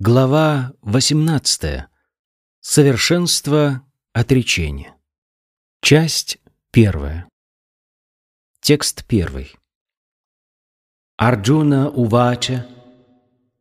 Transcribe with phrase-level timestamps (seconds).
[0.00, 1.84] Глава 18.
[2.60, 4.96] Совершенство отречения.
[5.82, 6.38] Часть
[6.72, 7.28] первая.
[8.60, 9.54] Текст первый.
[11.16, 12.66] Арджуна увача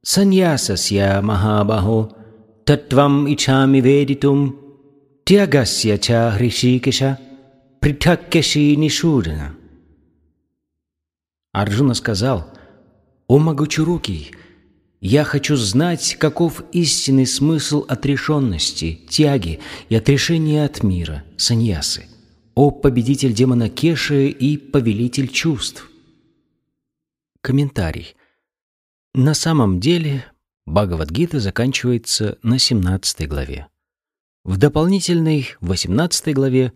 [0.02, 2.18] Саньясасья Махабахо
[2.66, 4.60] Татвам Ичами Ведитум
[5.26, 7.20] Тягасья Ча Хришикеша
[7.80, 9.56] Притаккеши Нишудана.
[11.52, 12.52] Арджуна сказал,
[13.28, 14.36] «О могучерукий,
[15.04, 22.08] я хочу знать, каков истинный смысл отрешенности, тяги и отрешения от мира, саньясы,
[22.56, 25.92] о победитель демона Кеши и повелитель чувств.
[27.42, 28.16] Комментарий.
[29.14, 30.24] На самом деле,
[30.66, 33.68] Бхагавадгита заканчивается на 17 главе.
[34.46, 36.72] В дополнительной 18 главе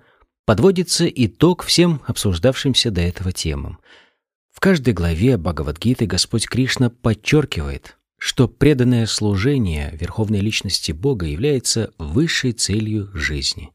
[0.45, 3.79] подводится итог всем обсуждавшимся до этого темам.
[4.51, 12.51] В каждой главе Бхагавадгиты Господь Кришна подчеркивает, что преданное служение Верховной Личности Бога является высшей
[12.53, 13.71] целью жизни.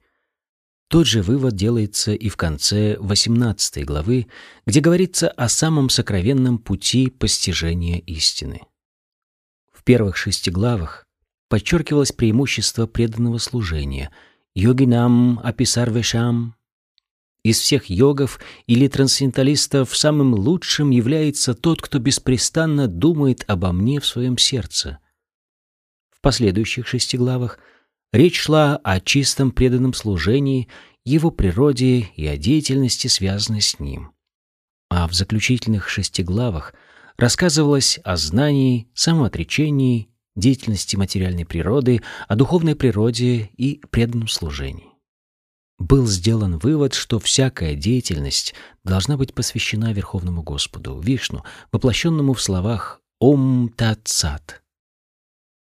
[0.89, 4.27] Тот же вывод делается и в конце 18 главы,
[4.67, 8.61] где говорится о самом сокровенном пути постижения истины.
[9.73, 11.07] В первых шести главах
[11.49, 14.11] подчеркивалось преимущество преданного служения
[14.55, 16.57] «йогинам аписарвешам»
[17.45, 24.07] Из всех йогов или трансценденталистов самым лучшим является тот, кто беспрестанно думает обо мне в
[24.07, 24.99] своем сердце.
[26.11, 27.59] В последующих шести главах
[28.13, 30.69] речь шла о чистом преданном служении,
[31.05, 34.13] его природе и о деятельности, связанной с ним.
[34.89, 36.75] А в заключительных шести главах
[37.17, 44.92] рассказывалось о знании, самоотречении, деятельности материальной природы, о духовной природе и преданном служении
[45.83, 53.01] был сделан вывод, что всякая деятельность должна быть посвящена Верховному Господу, Вишну, воплощенному в словах
[53.19, 54.63] «Ом Тат Сат».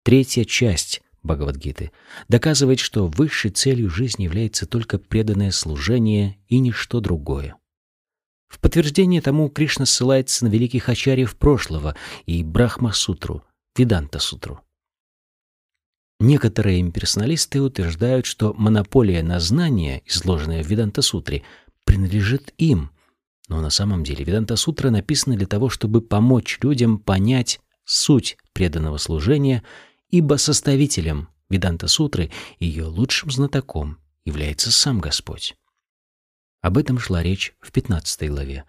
[0.04, 1.92] Третья часть Бхагавадгиты
[2.28, 7.56] доказывает, что высшей целью жизни является только преданное служение и ничто другое.
[8.48, 13.44] В подтверждение тому Кришна ссылается на великих ачарьев прошлого и Брахма-сутру,
[13.76, 14.60] Веданта-сутру.
[16.20, 21.44] Некоторые имперсоналисты утверждают, что монополия на знания, изложенная в Веданта-сутре,
[21.84, 22.90] принадлежит им.
[23.48, 29.62] Но на самом деле Веданта-сутра написана для того, чтобы помочь людям понять суть преданного служения,
[30.10, 35.54] ибо составителем Веданта-сутры, ее лучшим знатоком, является сам Господь.
[36.60, 38.64] Об этом шла речь в 15 главе.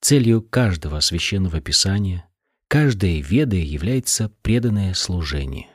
[0.00, 2.28] Целью каждого священного писания,
[2.66, 5.68] каждой веды является преданное служение.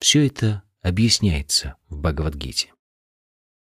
[0.00, 2.72] Все это объясняется в Бхагавадгите.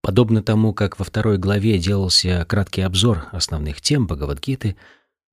[0.01, 4.75] Подобно тому, как во второй главе делался краткий обзор основных тем Бхагавадгиты,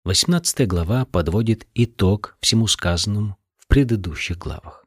[0.05, 4.85] 18 глава подводит итог всему сказанному в предыдущих главах.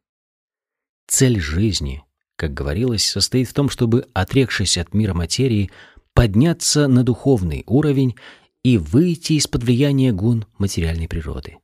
[1.07, 2.03] Цель жизни,
[2.35, 5.71] как говорилось, состоит в том, чтобы, отрекшись от мира материи,
[6.13, 8.15] подняться на духовный уровень
[8.63, 11.57] и выйти из-под влияния гун материальной природы.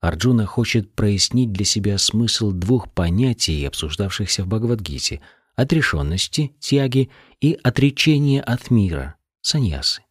[0.00, 5.20] Арджуна хочет прояснить для себя смысл двух понятий, обсуждавшихся в Бхагавадгите—
[5.56, 10.02] отрешенности, тяги и отречения от мира, саньясы.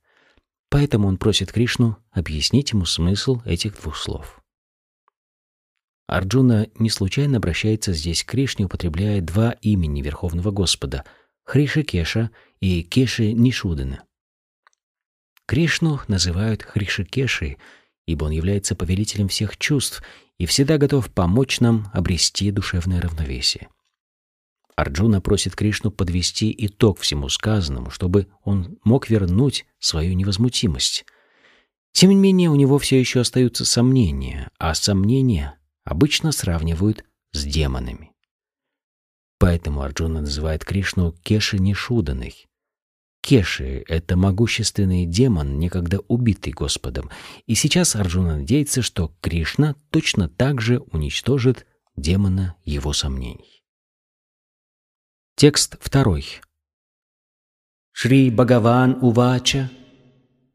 [0.69, 4.43] Поэтому он просит Кришну объяснить ему смысл этих двух слов.
[6.05, 11.03] Арджуна не случайно обращается здесь к Кришне, употребляя два имени Верховного Господа—
[11.45, 12.29] Хришикеша
[12.59, 14.03] и Кеши Нишудана.
[15.47, 17.57] Кришну называют Хришикешей—
[18.09, 20.01] ибо Он является повелителем всех чувств
[20.39, 23.69] и всегда готов помочь нам обрести душевное равновесие.
[24.75, 31.05] Арджуна просит Кришну подвести итог всему сказанному, чтобы он мог вернуть свою невозмутимость.
[31.91, 38.11] Тем не менее, у него все еще остаются сомнения, а сомнения обычно сравнивают с демонами.
[39.37, 42.47] Поэтому Арджуна называет Кришну Кеши Нишуданой,
[43.21, 47.09] Кеши— это могущественный демон, некогда убитый Господом,
[47.45, 51.65] и сейчас Арджуна надеется, что Кришна точно так же уничтожит
[51.95, 53.63] демона его сомнений.
[55.35, 56.25] Текст второй.
[57.91, 59.69] Шри Бхагаван Увача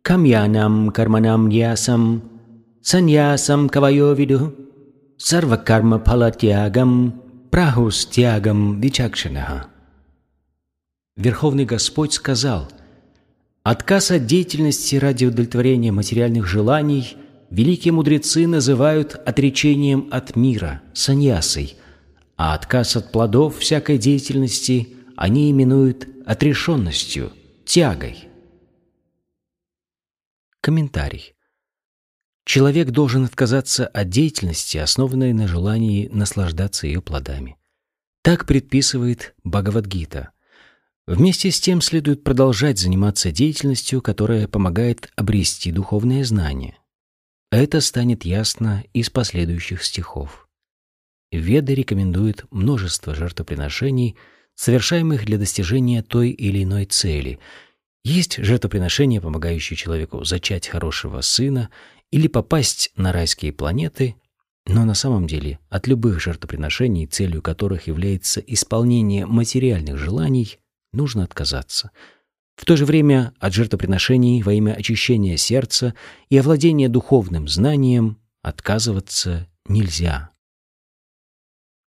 [0.02, 2.22] Камьянам Карманам Ясам
[2.82, 4.54] Саньясам Кавайовиду
[5.18, 9.73] Сарвакарма Палатьягам Прахустьягам Вичакшанаха
[11.16, 12.68] Верховный Господь сказал,
[13.62, 17.16] «Отказ от деятельности ради удовлетворения материальных желаний
[17.50, 21.76] великие мудрецы называют отречением от мира, саньясой,
[22.36, 27.32] а отказ от плодов всякой деятельности они именуют отрешенностью,
[27.64, 28.28] тягой».
[30.60, 31.34] Комментарий.
[32.44, 37.56] человек должен отказаться от деятельности, основанной на желании наслаждаться ее плодами.
[38.22, 40.33] Так предписывает Бхагавадгита.
[41.06, 46.78] Вместе с тем следует продолжать заниматься деятельностью, которая помогает обрести духовное знание.
[47.50, 50.48] Это станет ясно из последующих стихов.
[51.30, 54.16] Веды рекомендуют множество жертвоприношений,
[54.54, 57.38] совершаемых для достижения той или иной цели.
[58.02, 61.68] Есть жертвоприношения, помогающие человеку зачать хорошего сына
[62.10, 64.16] или попасть на райские планеты,
[64.66, 70.58] но на самом деле от любых жертвоприношений, целью которых является исполнение материальных желаний,
[70.94, 71.90] нужно отказаться.
[72.56, 75.94] В то же время от жертвоприношений во имя очищения сердца
[76.28, 80.30] и овладения духовным знанием отказываться нельзя.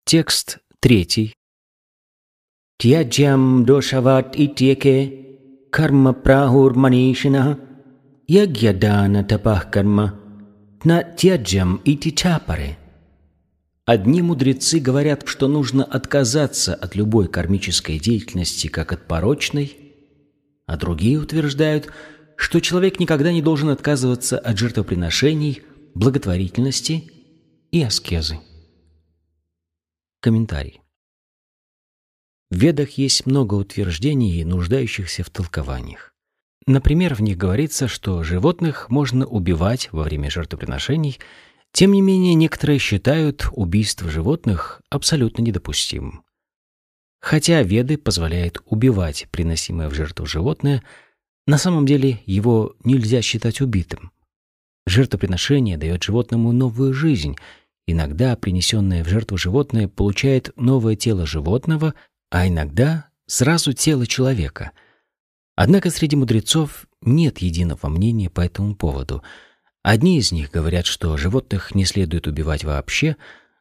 [0.05, 1.33] Текст третий.
[2.79, 5.27] Тьяджям дошават итьеке
[5.71, 7.59] карма прахур манишина
[8.27, 10.19] ягьядана тапах карма
[10.83, 12.77] на тьяджам ити чапаре.
[13.87, 19.77] Одни мудрецы говорят, что нужно отказаться от любой кармической деятельности, как от порочной,
[20.65, 21.89] а другие утверждают,
[22.35, 25.61] что человек никогда не должен отказываться от жертвоприношений,
[25.95, 27.09] благотворительности
[27.71, 28.39] и аскезы.
[30.19, 30.81] Комментарий.
[32.51, 36.13] В Ведах есть много утверждений, нуждающихся в толкованиях.
[36.65, 41.19] Например, в них говорится, что животных можно убивать во время жертвоприношений–
[41.71, 46.23] тем не менее, некоторые считают убийство животных абсолютно недопустимым.
[47.19, 50.83] Хотя Веды позволяют убивать приносимое в жертву животное,
[51.45, 54.11] на самом деле его нельзя считать убитым.
[54.85, 57.35] Жертвоприношение дает животному новую жизнь.
[57.85, 61.93] Иногда принесенное в жертву животное получает новое тело животного,
[62.29, 64.71] а иногда сразу тело человека.
[65.55, 69.23] Однако среди мудрецов нет единого мнения по этому поводу–
[69.87, 73.15] Одни из них говорят, что животных не следует убивать вообще,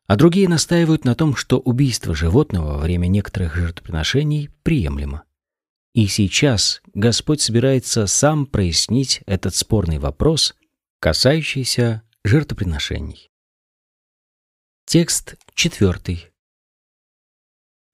[0.08, 5.23] а другие настаивают на том, что убийство животного во время некоторых жертвоприношений приемлемо.
[5.94, 10.56] И сейчас Господь собирается сам прояснить этот спорный вопрос,
[10.99, 13.31] касающийся жертвоприношений.
[14.84, 16.32] Текст четвертый.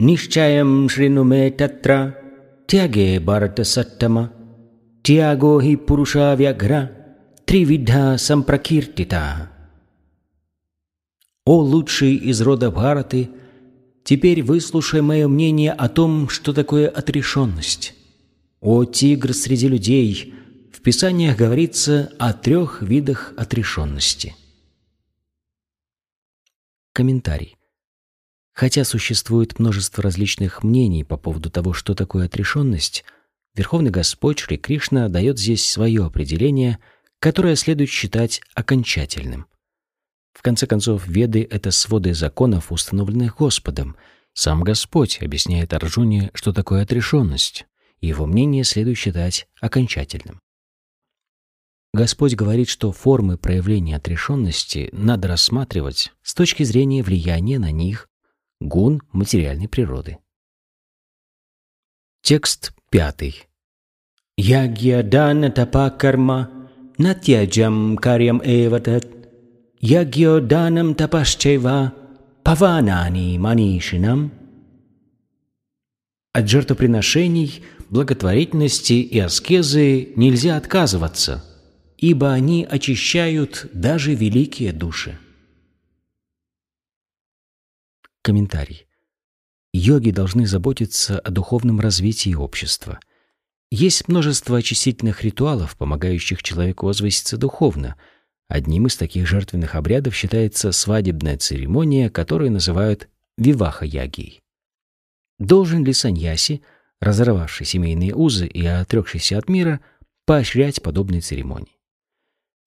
[0.01, 2.17] Нишчаям шринуме татра
[2.67, 4.33] тяге барата саттама
[5.03, 7.02] тяго хи пуруша вягра
[7.45, 9.51] Тривидха сампракиртита.
[11.45, 13.31] О лучший из рода Бхараты,
[14.05, 17.95] теперь выслушай мое мнение о том, что такое отрешенность.
[18.61, 20.35] О тигр среди людей,
[20.73, 24.37] в Писаниях говорится о трех видах отрешенности.
[26.93, 27.57] Комментарий.
[28.53, 33.05] Хотя существует множество различных мнений по поводу того, что такое отрешенность,
[33.55, 36.79] Верховный Господь Шри Кришна дает здесь свое определение–
[37.23, 39.47] которое следует считать окончательным.
[40.33, 43.97] В конце концов, Веды— это своды законов, установленных Господом.
[44.33, 47.67] Сам Господь объясняет Арджуне, что такое отрешенность,
[48.01, 50.41] его мнение следует считать окончательным.
[51.95, 58.09] Господь говорит, что формы проявления отрешенности надо рассматривать с точки зрения влияния на них
[58.61, 60.19] гун материальной природы.
[62.21, 63.47] Текст пятый.
[64.37, 66.62] Ягья дана тапа карма
[66.99, 69.07] Натьяджам карьям эватат,
[69.81, 71.95] ягьо данам тапашчева,
[72.43, 74.33] паванани манишинам.
[76.35, 81.45] От жертвоприношений, благотворительности и аскезы нельзя отказываться,
[81.97, 85.19] ибо они очищают даже великие души.
[88.23, 88.87] Комментарий.
[89.73, 93.01] Йоги должны заботиться о духовном развитии общества–
[93.73, 97.97] есть множество очистительных ритуалов, помогающих человеку возвыситься духовно.
[98.47, 104.43] Одним из таких жертвенных обрядов считается свадебная церемония, которую называют виваха-ягией.
[105.39, 106.61] Должен ли саньяси,
[107.01, 109.81] разорвавший семейные узы и отрекшийся от мира,
[110.27, 111.79] поощрять подобные церемонии?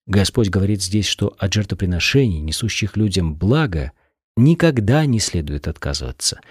[0.08, 3.92] Господь говорит здесь, что от жертвоприношений, несущих людям благо,
[4.36, 6.42] никогда не следует отказываться—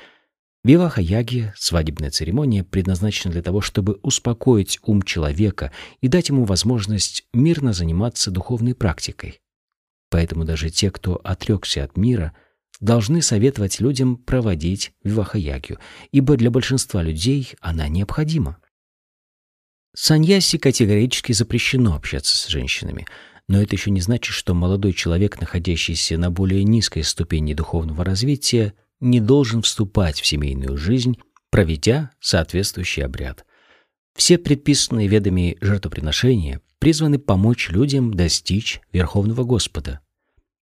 [0.64, 7.74] Виваха-яги, свадебная церемония, предназначена для того, чтобы успокоить ум человека и дать ему возможность мирно
[7.74, 9.42] заниматься духовной практикой.
[10.08, 12.32] Поэтому даже те, кто отрекся от мира,
[12.80, 15.78] должны советовать людям проводить виваха-ягью,
[16.12, 18.56] ибо для большинства людей она необходима.
[19.94, 23.06] Саньяси категорически запрещено общаться с женщинами,
[23.48, 28.72] но это еще не значит, что молодой человек, находящийся на более низкой ступени духовного развития,
[29.04, 31.18] не должен вступать в семейную жизнь,
[31.50, 33.44] проведя соответствующий обряд.
[34.16, 40.00] Все предписанные ведами жертвоприношения, призваны помочь людям достичь Верховного Господа.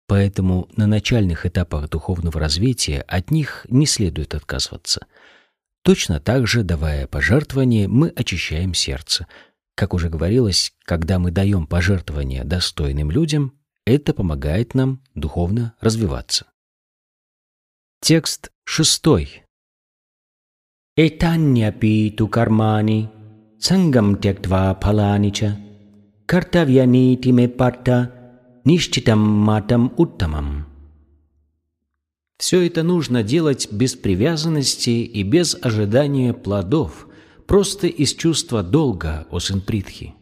[0.07, 5.07] Поэтому на начальных этапах духовного развития от них не следует отказываться.
[5.83, 9.27] Точно так же, давая пожертвования, мы очищаем сердце.
[9.75, 16.47] Как уже говорилось, когда мы даем пожертвования достойным людям, это помогает нам духовно развиваться.
[18.01, 19.43] Текст шестой.
[20.97, 23.09] Этаньяпи ту кармани,
[23.59, 25.57] сангам тектва паланича,
[26.27, 28.13] картавьянити ме парта,
[28.65, 30.67] нищитам матам уттамам.
[32.39, 37.09] Все это нужно делать без привязанности и без ожидания плодов,
[37.47, 40.15] просто из чувства долга, о сын Притхи.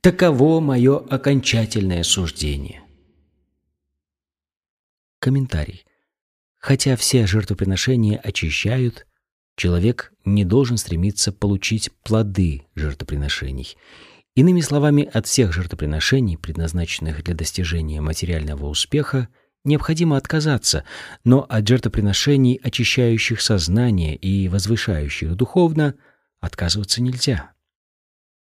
[0.00, 2.82] Таково мое окончательное суждение.
[5.20, 5.87] Комментарий.
[6.58, 9.06] Хотя все жертвоприношения очищают,
[9.56, 13.76] человек не должен стремиться получить плоды жертвоприношений–
[14.38, 19.26] Иными словами, от всех жертвоприношений, предназначенных для достижения материального успеха,
[19.64, 20.84] необходимо отказаться,
[21.24, 25.96] но от жертвоприношений, очищающих сознание и возвышающих духовно,
[26.38, 27.50] отказываться нельзя.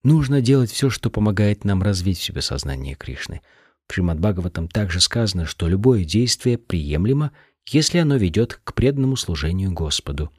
[0.04, 3.42] Нужно делать все, что помогает нам развить в себе сознание Кришны.
[3.88, 7.32] В Шримад Бхагаватам также сказано, что любое действие приемлемо,
[7.68, 10.32] если оно ведет к преданному служению Господу.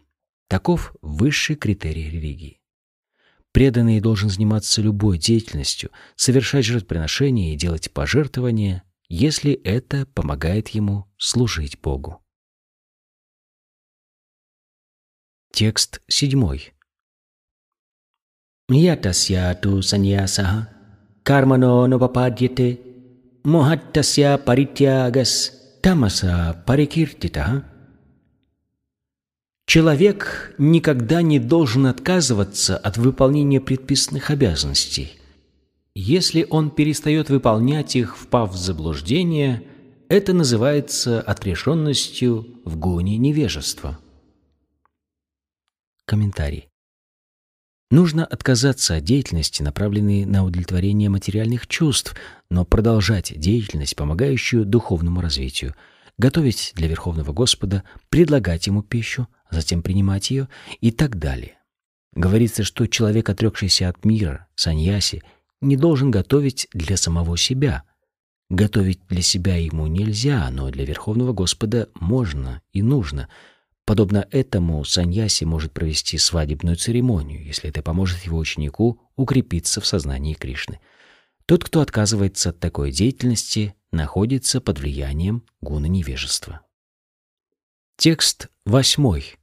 [0.48, 2.60] Таков высший критерий религии.
[3.52, 11.78] Преданный должен заниматься любой деятельностью, совершать жертвоприношения и делать пожертвования, если это помогает ему служить
[11.80, 12.22] Богу.
[15.52, 16.72] Текст седьмой.
[18.68, 20.68] Ятасьяту саньясаха
[21.22, 22.80] кармано новападьяте
[23.44, 27.64] мохаттася паритягас тамаса парикиртитаха
[29.66, 35.12] Человек никогда не должен отказываться от выполнения предписанных обязанностей.
[35.94, 39.62] Если он перестает выполнять их, впав в заблуждение,
[40.08, 43.98] это называется отрешенностью в гоне невежества.
[46.06, 46.68] Комментарий.
[47.90, 52.14] Нужно отказаться от деятельности, направленной на удовлетворение материальных чувств,
[52.50, 55.74] но продолжать деятельность, помогающую духовному развитию,
[56.18, 60.48] готовить для Верховного Господа, предлагать Ему пищу, затем принимать ее
[60.82, 61.58] и так далее.
[62.14, 65.22] Говорится, что человек, отрекшийся от мира, саньяси,
[65.60, 67.84] не должен готовить для самого себя.
[68.50, 73.28] Готовить для себя ему нельзя, но для Верховного Господа можно и нужно.
[73.88, 80.34] Подобно этому саньяси может провести свадебную церемонию, если это поможет его ученику укрепиться в сознании
[80.34, 80.78] Кришны.
[81.46, 86.60] Тот, кто отказывается от такой деятельности, находится под влиянием гуна невежества.
[87.96, 89.36] Текст восьмой.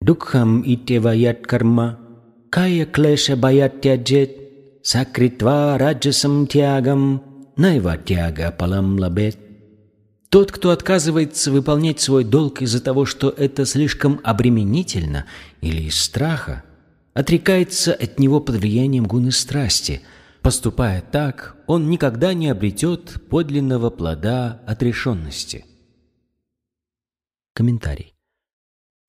[0.00, 2.00] Дукхам итева ят карма,
[2.50, 4.32] кая клеша баят тяджет,
[4.82, 9.45] сакритва раджасам тягам, найва тяга палам лабет.
[10.36, 15.24] Тот, кто отказывается выполнять свой долг из-за того, что это слишком обременительно
[15.62, 16.62] или из страха,
[17.14, 20.02] отрекается от него под влиянием гуны страсти.
[20.42, 25.64] Поступая так, он никогда не обретет подлинного плода отрешенности.
[27.54, 28.12] Комментарий.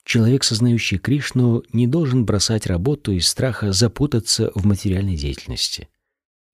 [0.06, 5.90] Человек, сознающий Кришну, не должен бросать работу из страха запутаться в материальной деятельности.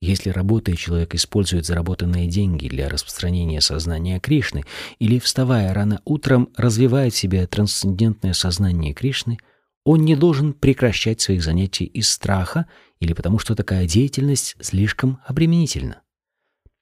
[0.04, 4.66] Если работая человек использует заработанные деньги для распространения сознания Кришны
[5.00, 9.38] или, вставая рано утром, развивает в себе трансцендентное сознание Кришны,
[9.86, 12.66] он не должен прекращать своих занятий из страха
[13.00, 16.02] или потому, что такая деятельность слишком обременительна.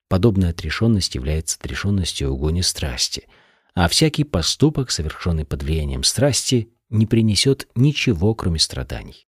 [0.10, 3.28] Подобная отрешенность является отрешенностью угоне страсти—
[3.74, 9.28] а всякий поступок, совершенный под влиянием страсти, не принесет ничего, кроме страданий.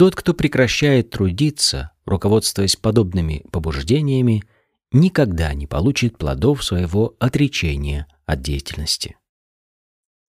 [0.00, 4.44] Тот, кто прекращает трудиться, руководствуясь подобными побуждениями,
[4.92, 9.18] никогда не получит плодов своего отречения от деятельности.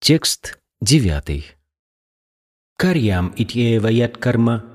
[0.02, 1.46] Текст девятый.
[2.76, 4.66] Карьям итьева ят карма,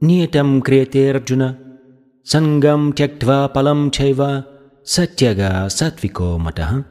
[0.00, 1.56] нетам крете арджуна,
[2.24, 4.48] сангам тяктва палам чайва,
[4.82, 6.86] сатьяга сатвико матаха.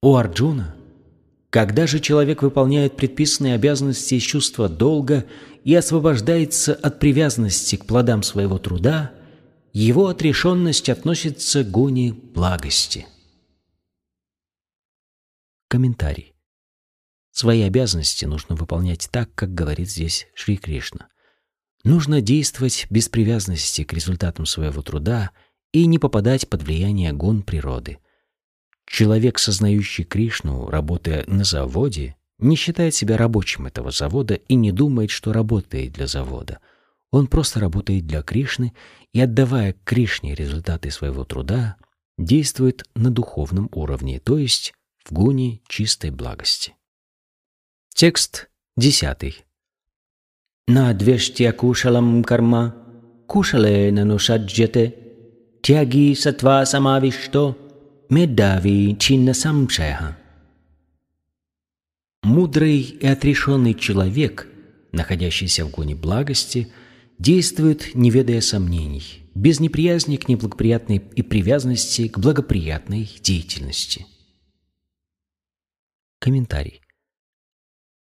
[0.00, 0.76] У Арджуна,
[1.50, 5.24] когда же человек выполняет предписанные обязанности из чувства долга
[5.66, 9.12] и освобождается от привязанности к плодам своего труда,
[9.72, 13.06] его отрешенность относится к гуне благости.
[15.68, 16.36] Комментарий.
[17.32, 21.08] Свои обязанности нужно выполнять так, как говорит здесь Шри Кришна.
[21.82, 25.32] Нужно действовать без привязанности к результатам своего труда
[25.72, 27.98] и не попадать под влияние гун природы–
[28.86, 35.10] Человек, сознающий Кришну, работая на заводе, не считает себя рабочим этого завода и не думает,
[35.10, 36.60] что работает для завода.
[37.10, 38.74] Он просто работает для Кришны
[39.12, 41.76] и, отдавая Кришне результаты своего труда,
[42.18, 44.74] действует на духовном уровне, то есть
[45.04, 46.74] в гуне чистой благости.
[47.94, 49.44] Текст десятый.
[50.66, 52.74] На двештя кушалам карма,
[53.26, 54.94] кушале нанушаджете,
[55.62, 57.56] тяги сатва самавишто,
[58.10, 60.16] медави чинна самшеха.
[62.26, 64.48] Мудрый и отрешенный человек,
[64.90, 66.72] находящийся в гоне благости,
[67.20, 74.06] действует, не ведая сомнений, без неприязни к неблагоприятной и привязанности к благоприятной деятельности.
[76.18, 76.80] Комментарий.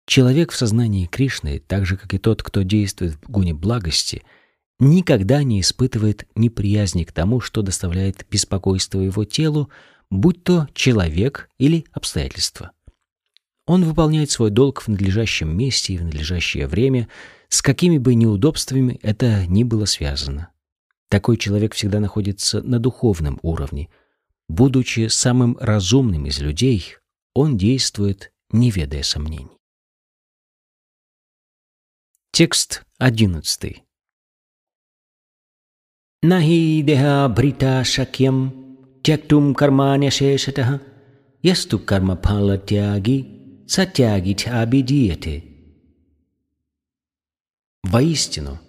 [0.06, 4.22] Человек в сознании Кришны, так же как и тот, кто действует в гуне благости,
[4.78, 9.72] никогда не испытывает неприязни к тому, что доставляет беспокойство его телу,
[10.12, 12.72] будь то человек или обстоятельства.
[13.72, 17.08] Он выполняет свой долг в надлежащем месте и в надлежащее время,
[17.48, 20.50] с какими бы неудобствами это ни было связано.
[21.08, 23.88] Такой человек всегда находится на духовном уровне.
[24.50, 26.98] Будучи самым разумным из людей,
[27.34, 29.58] он действует, не ведая сомнений.
[32.34, 33.84] Текст одиннадцатый.
[36.22, 40.82] Нахи деха брита шакьям тяктум карманя шешатаха
[41.42, 43.41] ясту карма пала тяги
[43.72, 45.46] сатяги чабидиете.
[47.84, 48.60] Воистину,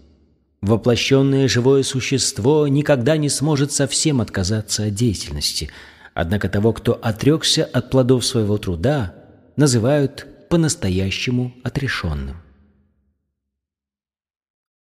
[0.61, 5.71] воплощенное живое существо никогда не сможет совсем отказаться от деятельности,
[6.14, 9.12] однако того, кто отрекся от плодов своего труда,
[9.56, 12.37] называют по-настоящему отрешенным.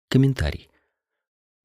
[0.10, 0.70] Комментарий.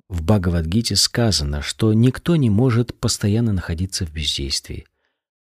[0.08, 4.86] В Бхагавадгите сказано, что никто не может постоянно находиться в бездействии.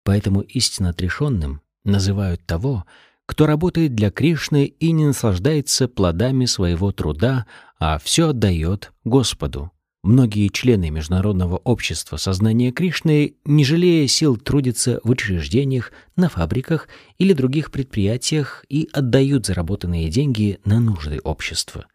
[0.03, 2.85] Поэтому истинно отрешенным называют того,
[3.25, 7.45] кто работает для Кришны и не наслаждается плодами своего труда,
[7.79, 9.71] а все отдает Господу.
[10.03, 16.87] Многие члены Международного общества сознания Кришны, не жалея сил, трудятся в учреждениях, на фабриках
[17.17, 21.87] или других предприятиях и отдают заработанные деньги на нужды общества.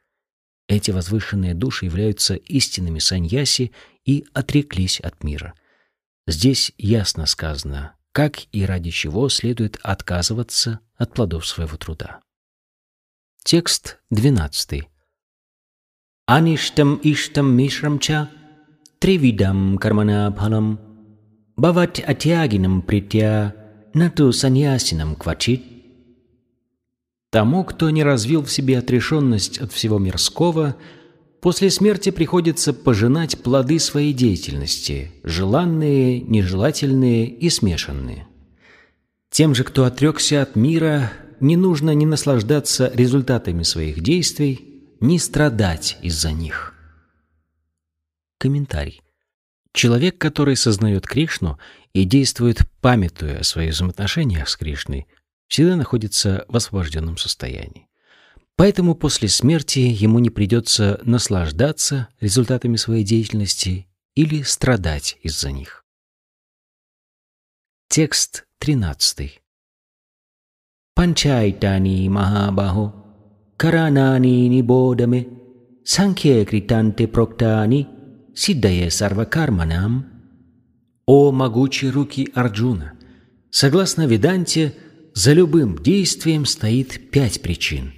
[0.69, 3.71] Эти возвышенные души являются истинными саньяси
[4.05, 5.55] и отреклись от мира.
[6.27, 12.21] Здесь ясно сказано, как и ради чего следует отказываться от плодов своего труда.
[13.45, 14.85] Текст 12.
[16.27, 18.31] Аништам иштам мишрам ча
[18.99, 20.79] тривидам кармана пхалам
[21.57, 23.55] бават атягинам притя
[23.95, 25.63] нату саньясинам квачит
[27.31, 30.77] Тому, кто не развил в себе отрешенность от всего мирского,
[31.41, 38.27] после смерти приходится пожинать плоды своей деятельности, желанные, нежелательные и смешанные.
[39.31, 45.99] Тем же, кто отрекся от мира, не нужно ни наслаждаться результатами своих действий, ни страдать
[46.03, 46.75] из-за них.
[48.39, 49.03] Комментарий.
[49.73, 51.59] Человек, который сознает Кришну
[51.93, 55.07] и действует, памятуя о своих взаимоотношениях с Кришной,
[55.47, 57.90] всегда находится в освобожденном состоянии.
[58.61, 65.83] Поэтому после смерти ему не придется наслаждаться результатами своей деятельности или страдать из-за них.
[67.89, 69.41] Текст 13.
[70.95, 72.93] Панчайтани Махабахо
[73.57, 75.27] Каранани Нибодаме
[75.83, 77.89] Санхе Кританте Проктани
[78.35, 80.05] Сиддае Сарвакарманам
[81.07, 82.93] О могучие руки Арджуна!
[83.51, 84.75] Согласно Веданте,
[85.15, 87.95] за любым действием стоит пять причин.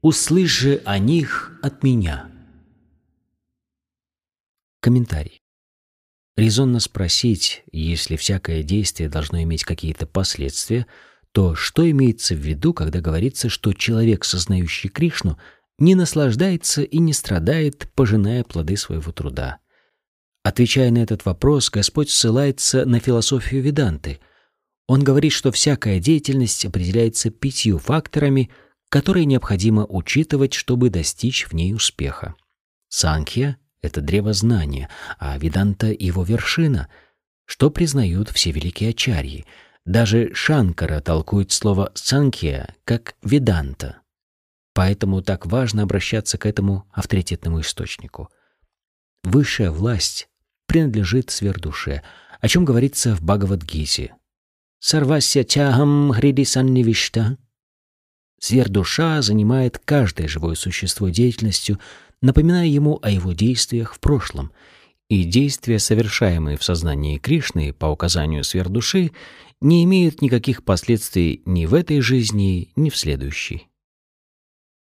[0.00, 2.30] Услышь же о них от меня.
[4.80, 5.42] Комментарий.
[6.36, 10.86] Резонно спросить, если всякое действие должно иметь какие-то последствия,
[11.32, 15.36] то что имеется в виду, когда говорится, что человек, сознающий Кришну,
[15.80, 19.58] не наслаждается и не страдает, пожиная плоды своего труда?
[20.44, 24.20] Отвечая на этот вопрос, Господь ссылается на философию Веданты,
[24.86, 28.48] он говорит, что всякая деятельность определяется пятью факторами,
[28.88, 32.34] которые необходимо учитывать, чтобы достичь в ней успеха.
[32.88, 36.88] Санхья— это древо знания, а Веданта— его вершина,
[37.44, 39.46] что признают все великие ачарьи.
[39.84, 44.00] Даже Шанкара толкует слово «санхья» как «веданта».
[44.74, 48.28] Поэтому так важно обращаться к этому авторитетному источнику.
[49.24, 50.28] Высшая власть
[50.66, 52.02] принадлежит сверхдуше,
[52.40, 54.14] о чем говорится в Бхагавадгите—
[54.80, 57.36] Сарвася тягам хриди саннивишта.
[58.38, 61.78] Сверхдуша занимает каждое живое существо деятельностью,
[62.20, 64.52] напоминая ему о его действиях в прошлом,
[65.08, 69.12] и действия, совершаемые в сознании Кришны по указанию сверхдуши,
[69.60, 73.68] не имеют никаких последствий ни в этой жизни, ни в следующей.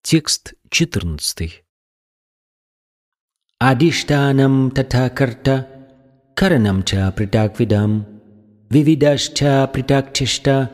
[0.04, 1.64] Текст 14.
[3.62, 5.68] Adishtanam tatakarta
[6.36, 8.06] karanam cha pritakvidam
[8.72, 10.72] vividascha pritakchishta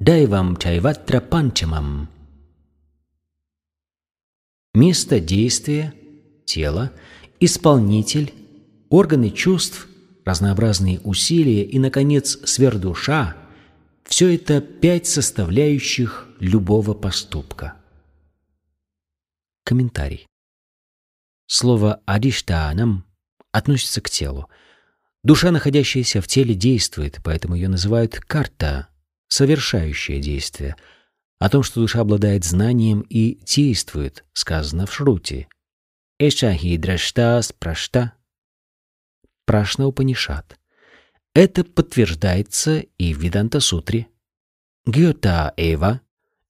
[0.00, 2.13] daivam chayvatra panчамам.
[4.74, 5.94] Место действия,
[6.44, 6.92] тело,
[7.38, 8.34] исполнитель,
[8.90, 9.86] органы чувств,
[10.24, 13.36] разнообразные усилия и, наконец, сверхдуша–
[14.04, 17.74] все это пять составляющих любого поступка.
[19.64, 20.26] Комментарий.
[21.46, 23.04] Слово «ариштанам»
[23.52, 24.48] относится к телу.
[25.22, 28.88] Душа, находящаяся в теле, действует, поэтому ее называют «карта»—
[29.28, 30.76] совершающее действие.
[31.38, 35.48] О том, что душа обладает знанием и действует, сказано в Шрути.
[36.18, 38.12] «Эшахи драштас прашта»—
[39.46, 40.58] Прашна Упанишат.
[41.34, 44.06] Это подтверждается и в Виданта-сутре.
[44.86, 46.00] Гьота Эва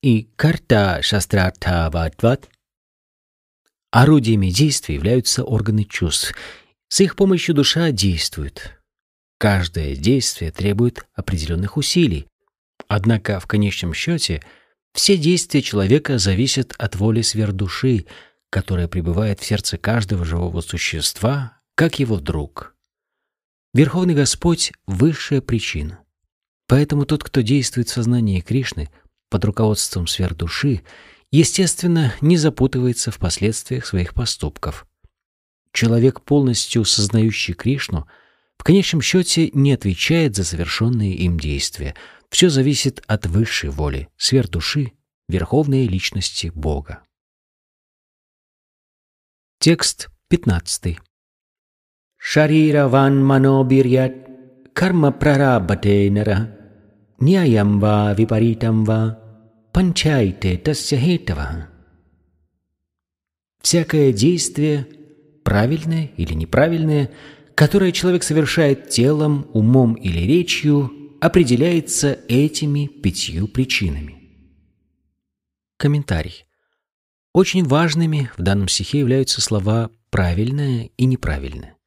[0.02, 2.50] и Карта Шастратха Ватват
[3.90, 6.34] Орудиями действия являются органы чувств.
[6.88, 8.78] С их помощью душа действует.
[9.38, 12.26] Каждое действие требует определенных усилий.
[12.88, 14.42] Однако в конечном счете
[14.94, 18.06] все действия человека зависят от воли сверхдуши,
[18.48, 22.76] которая пребывает в сердце каждого живого существа, как его друг.
[23.74, 25.98] Верховный Господь— высшая причина.
[26.68, 28.88] Поэтому тот, кто действует в сознании Кришны
[29.30, 30.82] под руководством сверхдуши,
[31.32, 34.86] естественно, не запутывается в последствиях своих поступков.
[35.72, 38.06] Человек, полностью сознающий Кришну,
[38.56, 41.96] в конечном счете не отвечает за совершенные им действия.
[42.34, 44.90] Все зависит от высшей воли, сверхдуши,
[45.28, 47.04] верховной личности Бога.
[49.60, 50.98] Текст 15.
[52.16, 54.14] Шарирован манобирьят
[54.72, 56.58] карма прарабате нара
[57.20, 59.16] няям ва випаритам ва
[59.72, 61.68] панчайте тасya хетава.
[63.62, 64.88] Всякое действие,
[65.44, 67.12] правильное или неправильное,
[67.54, 74.30] которое человек совершает телом, умом или речью, определяется этими пятью причинами.
[75.78, 76.44] Комментарий.
[77.32, 81.78] Очень важными в данном стихе являются слова «правильное» и «неправильное».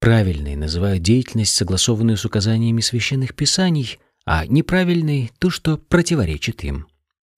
[0.00, 6.88] Правильные называют деятельность, согласованную с указаниями священных писаний, а неправильный— то, что противоречит им.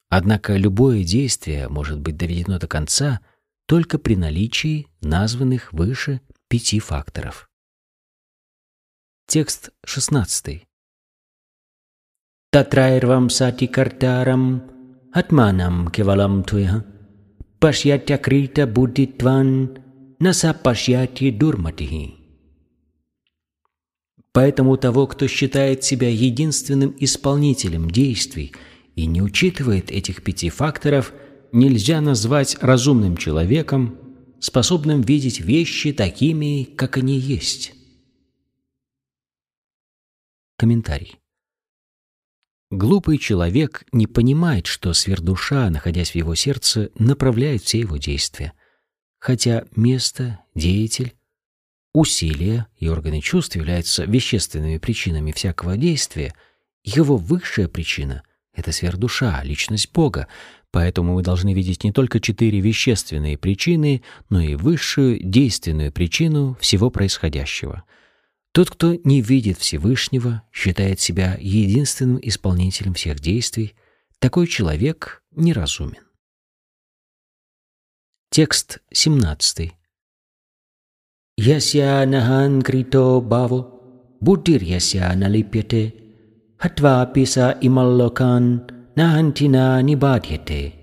[0.09, 3.21] Однако любое действие может быть доведено до конца
[3.67, 7.49] только при наличии названных выше пяти факторов.
[9.29, 10.67] Текст 16.
[12.53, 13.29] Картарам
[15.13, 16.85] атманам кевалам туя
[17.61, 19.79] пашьятя крита буддитван
[20.19, 22.15] наса пашьяти дурматихи.
[24.33, 28.53] Поэтому того, кто считает себя единственным исполнителем действий–
[28.97, 31.13] и не учитывает этих пяти факторов,
[31.53, 33.99] нельзя назвать разумным человеком,
[34.41, 37.75] способным видеть вещи такими, как они есть.
[40.57, 41.20] Комментарий.
[42.71, 48.53] Глупый человек не понимает, что сверхдуша, находясь в его сердце, направляет все его действия.
[49.19, 51.15] Хотя место, деятель,
[51.93, 56.33] усилия и органы чувств являются вещественными причинами всякого действия,
[56.85, 58.23] его высшая причина
[58.55, 60.27] это сверхдуша, личность Бога,
[60.71, 66.91] поэтому мы должны видеть не только четыре вещественные причины, но и высшую действенную причину всего
[66.91, 67.85] происходящего.
[68.53, 73.75] Тот, кто не видит Всевышнего, считает себя единственным исполнителем всех действий,
[74.19, 76.03] такой человек неразумен.
[78.31, 79.73] Текст 17.
[81.37, 83.81] Яся нахан крито баво,
[84.21, 85.95] буддир яся налипьете,
[86.59, 90.75] хатва писа ималлокан нахантина нибадьете.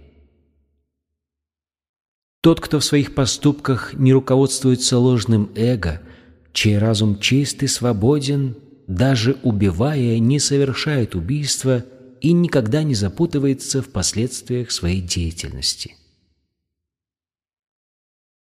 [2.41, 6.01] Тот, кто в своих поступках не руководствуется ложным эго–
[6.57, 11.85] чей разум чист и свободен, даже убивая, не совершает убийства
[12.19, 15.95] и никогда не запутывается в последствиях своей деятельности.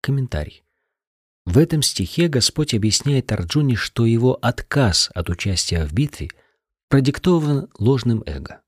[0.02, 0.62] Комментарий.
[1.48, 6.30] В этом стихе Господь объясняет Арджуне, что его отказ от участия в битве–
[6.90, 8.62] продиктован ложным эго.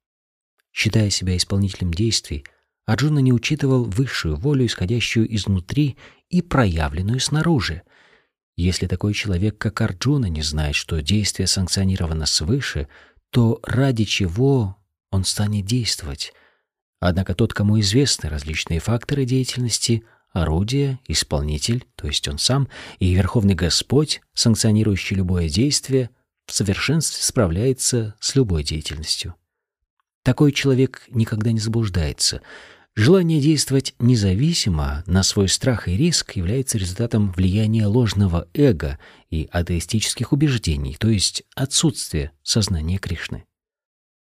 [0.74, 2.46] Считая себя исполнителем действий,
[2.88, 5.98] Арджуна не учитывал высшую волю, исходящую изнутри
[6.30, 7.84] и проявленную снаружи.
[8.60, 12.90] Если такой человек, как Арджуна, не знает, что действие санкционировано свыше,
[13.30, 14.76] то ради чего
[15.12, 16.34] он станет действовать?
[17.00, 22.68] Однако тот, кому известны различные факторы деятельности, орудие, исполнитель, то есть он сам,
[23.00, 26.10] и Верховный Господь, санкционирующий любое действие,
[26.46, 29.36] в совершенстве справляется с любой деятельностью.
[30.22, 32.42] Такой человек никогда не заблуждается.
[33.00, 40.34] Желание действовать независимо на свой страх и риск является результатом влияния ложного эго и атеистических
[40.34, 43.46] убеждений, то есть отсутствия сознания Кришны.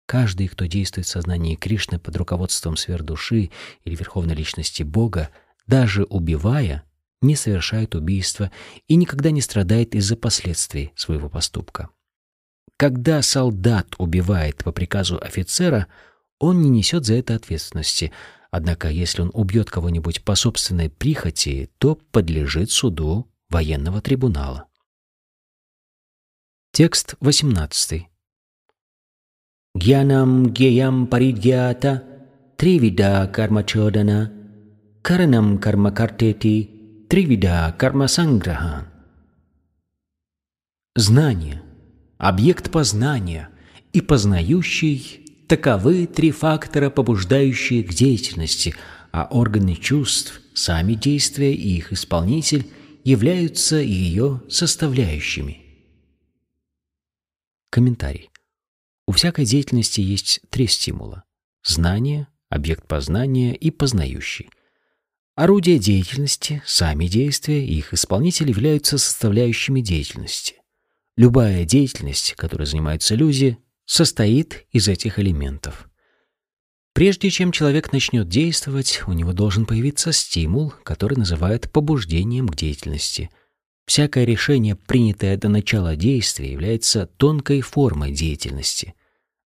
[0.06, 3.52] Каждый, кто действует в сознании Кришны под руководством сверхдуши
[3.84, 5.32] или верховной личности Бога,
[5.68, 6.86] даже убивая,
[7.22, 8.52] не совершает убийства
[8.88, 11.90] и никогда не страдает из-за последствий своего поступка.
[12.78, 15.88] Когда солдат убивает по приказу офицера,
[16.40, 18.14] он не несет за это ответственности–
[18.52, 24.68] Однако, если он убьет кого-нибудь по собственной прихоти, то подлежит суду военного трибунала.
[26.74, 28.08] Текст 18.
[29.74, 32.04] Гьянам геям паридьята
[32.58, 34.34] тривида кармачодана
[35.02, 38.88] каранам кармакартети тривида кармасанграхан.
[40.96, 41.62] Знание,
[42.18, 43.50] объект познания
[43.94, 45.21] и познающий
[45.52, 48.74] Таковы три фактора, побуждающие к деятельности,
[49.12, 52.68] а органы чувств, сами действия и их исполнитель
[53.04, 55.60] являются ее составляющими.
[57.70, 58.30] Комментарий.
[59.06, 61.26] У всякой деятельности есть три стимула–
[61.66, 64.50] знание, объект познания и познающий.
[65.36, 70.62] Орудия деятельности, сами действия и их исполнитель являются составляющими деятельности.
[71.18, 75.90] Любая деятельность, которой занимаются люди, состоит из этих элементов.
[76.94, 83.30] Прежде чем человек начнет действовать, у него должен появиться стимул, который называют побуждением к деятельности.
[83.86, 88.94] Всякое решение, принятое до начала действия, является тонкой формой деятельности.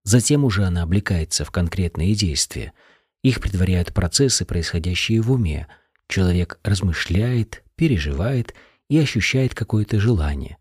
[0.04, 2.72] Затем уже она облекается в конкретные действия.
[3.22, 5.66] Их предваряют процессы, происходящие в уме.
[6.08, 8.54] Человек размышляет, переживает
[8.88, 10.58] и ощущает какое-то желание.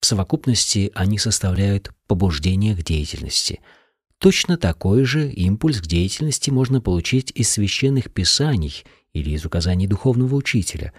[0.00, 3.60] В совокупности они составляют побуждение к деятельности.
[4.18, 10.34] Точно такой же импульс к деятельности можно получить из священных писаний или из указаний духовного
[10.34, 10.92] учителя.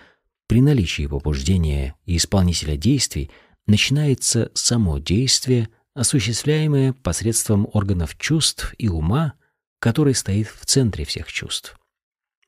[0.47, 3.31] При наличии побуждения и исполнителя действий
[3.67, 9.33] начинается само действие, осуществляемое посредством органов чувств и ума,
[9.79, 11.77] который стоит в центре всех чувств.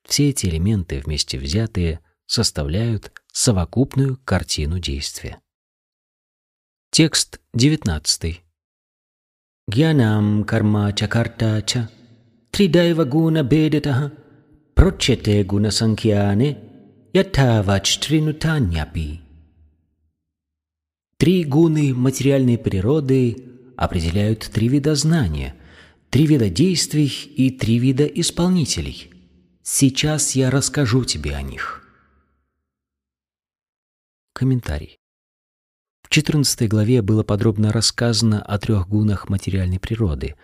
[0.08, 5.40] Все эти элементы вместе взятые составляют совокупную картину действия.
[6.94, 8.44] Текст 19.
[9.68, 11.90] Гьянам карма чакарта ча
[12.52, 14.12] тридайва гуна бедатаха
[14.76, 16.50] прочете гуна санкьяне
[17.14, 19.22] ятавач тринутаньяпи.
[21.18, 23.22] Три гуны материальной природы
[23.76, 25.56] определяют три вида знания,
[26.12, 29.12] три вида действий и три вида исполнителей.
[29.64, 31.66] Сейчас я расскажу тебе о них.
[34.34, 35.00] Комментарий.
[36.14, 40.36] В 14 главе было подробно рассказано о трех гунах материальной природы.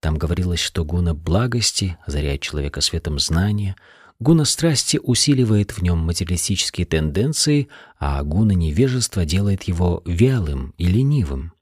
[0.00, 3.76] Там говорилось, что гуна благости озаряет человека светом знания,
[4.20, 11.52] гуна страсти усиливает в нем материалистические тенденции, а гуна невежества делает его вялым и ленивым.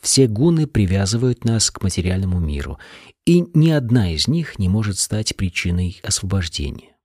[0.00, 2.78] Все гуны привязывают нас к материальному миру,
[3.26, 6.96] и ни одна из них не может стать причиной освобождения.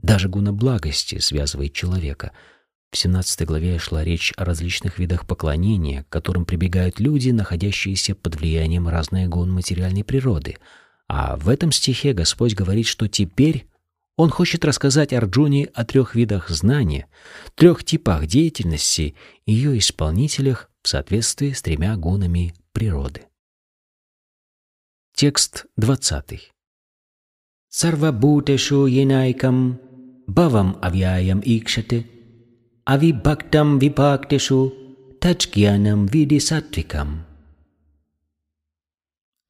[0.00, 2.32] Даже гуна благости связывает человека—
[2.90, 8.36] в 17 главе шла речь о различных видах поклонения, к которым прибегают люди, находящиеся под
[8.36, 10.56] влиянием разных гон материальной природы.
[11.06, 13.66] А в этом стихе Господь говорит, что теперь
[14.16, 17.06] Он хочет рассказать Арджуне о трех видах знания,
[17.54, 23.22] трех типах деятельности и ее исполнителях в соответствии с тремя гунами природы.
[25.14, 26.52] Текст 20.
[27.68, 29.78] Сарвабутешу енайкам
[30.26, 32.06] бавам авяям икшате–
[32.94, 34.58] avibhaktam vibhakteshu
[35.20, 37.26] таджгьянам види сатвикам.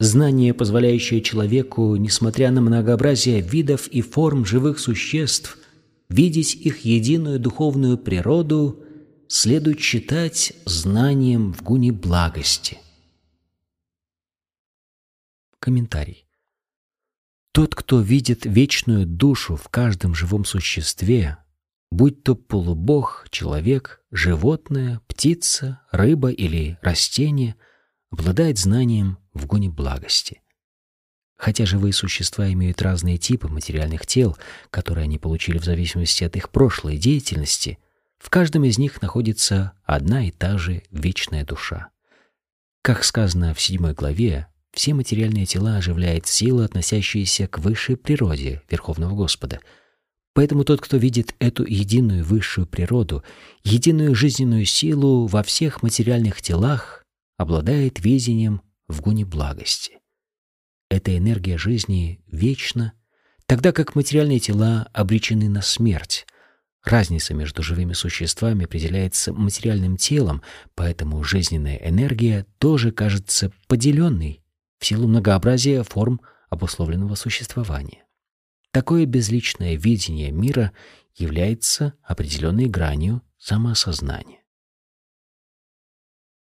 [0.00, 5.58] Знание, позволяющее человеку, несмотря на многообразие видов и форм живых существ,
[6.08, 8.82] видеть их единую духовную природу,
[9.28, 12.78] следует считать знанием в гуне благости.
[15.60, 16.26] Комментарий.
[17.52, 21.38] Тот, кто видит вечную душу в каждом живом существе,
[21.90, 27.56] будь то полубог, человек, животное, птица, рыба или растение,
[28.10, 30.42] обладает знанием в гоне благости.
[31.36, 34.36] Хотя живые существа имеют разные типы материальных тел,
[34.70, 37.78] которые они получили в зависимости от их прошлой деятельности,
[38.18, 41.90] в каждом из них находится одна и та же вечная душа.
[42.82, 49.14] Как сказано в седьмой главе, все материальные тела оживляет сила, относящаяся к высшей природе Верховного
[49.14, 49.60] Господа—
[50.38, 53.24] Поэтому тот, кто видит эту единую высшую природу,
[53.64, 57.04] единую жизненную силу во всех материальных телах,
[57.38, 59.98] обладает видением в гуне благости.
[60.88, 62.92] Эта энергия жизни вечна,
[63.46, 66.24] тогда как материальные тела обречены на смерть.
[66.84, 70.42] Разница между живыми существами определяется материальным телом,
[70.76, 74.44] поэтому жизненная энергия тоже кажется поделенной
[74.78, 78.04] в силу многообразия форм обусловленного существования.
[78.78, 80.70] Такое безличное видение мира
[81.16, 84.44] является определенной гранью самоосознания.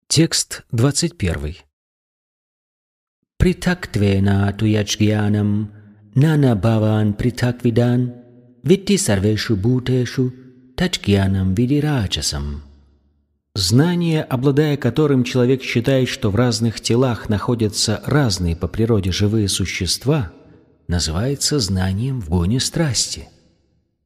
[0.07, 1.55] Текст 21.
[3.39, 5.71] Притактвена туячгьянам
[6.13, 8.13] нана баван притаквидан
[8.61, 10.31] витти сарвешу бутешу
[10.77, 12.61] тачгьянам видираджасам.
[13.55, 20.31] Знание, обладая которым человек считает, что в разных телах находятся разные по природе живые существа,
[20.89, 23.29] называется знанием в гоне страсти.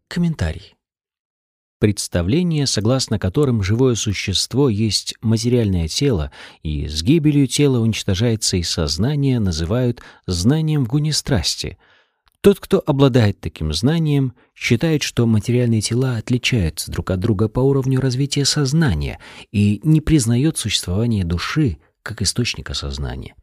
[0.09, 0.75] Комментарий.
[1.79, 6.29] Представление, согласно которым живое существо есть материальное тело,
[6.61, 11.77] и с гибелью тела уничтожается и сознание, называют знанием в гуне страсти.
[12.41, 18.01] Тот, кто обладает таким знанием, считает, что материальные тела отличаются друг от друга по уровню
[18.01, 19.19] развития сознания
[19.53, 23.35] и не признает существование души как источника сознания.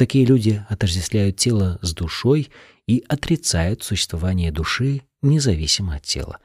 [0.00, 2.48] Такие люди отождествляют тело с душой
[2.86, 6.38] и отрицают существование души независимо от тела.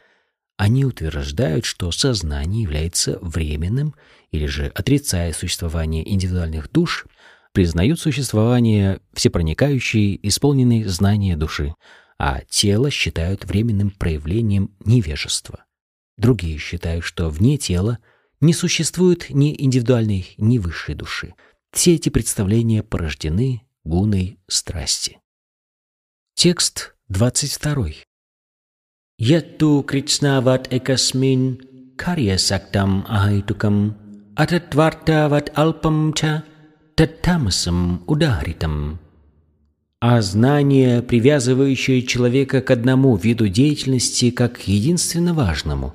[0.57, 3.95] Они утверждают, что сознание является временным,
[4.31, 7.05] или же, отрицая существование индивидуальных душ,
[7.53, 11.75] признают существование всепроникающей, исполненной знания души,
[12.19, 15.63] а тело считают временным проявлением невежества.
[16.17, 17.99] Другие считают, что вне тела
[18.41, 21.35] не существует ни индивидуальной, ни высшей души.
[21.75, 25.19] Все эти представления порождены гуной страсти.
[26.33, 27.87] Текст 22.
[29.17, 31.59] Ятту критснават экасмин
[31.97, 33.97] карьясактам ахайтукам
[34.37, 36.45] ататвартават алпам ча
[36.95, 38.99] таттамасам ударитам.
[39.99, 45.93] А знание, привязывающее человека к одному виду деятельности как единственно важному,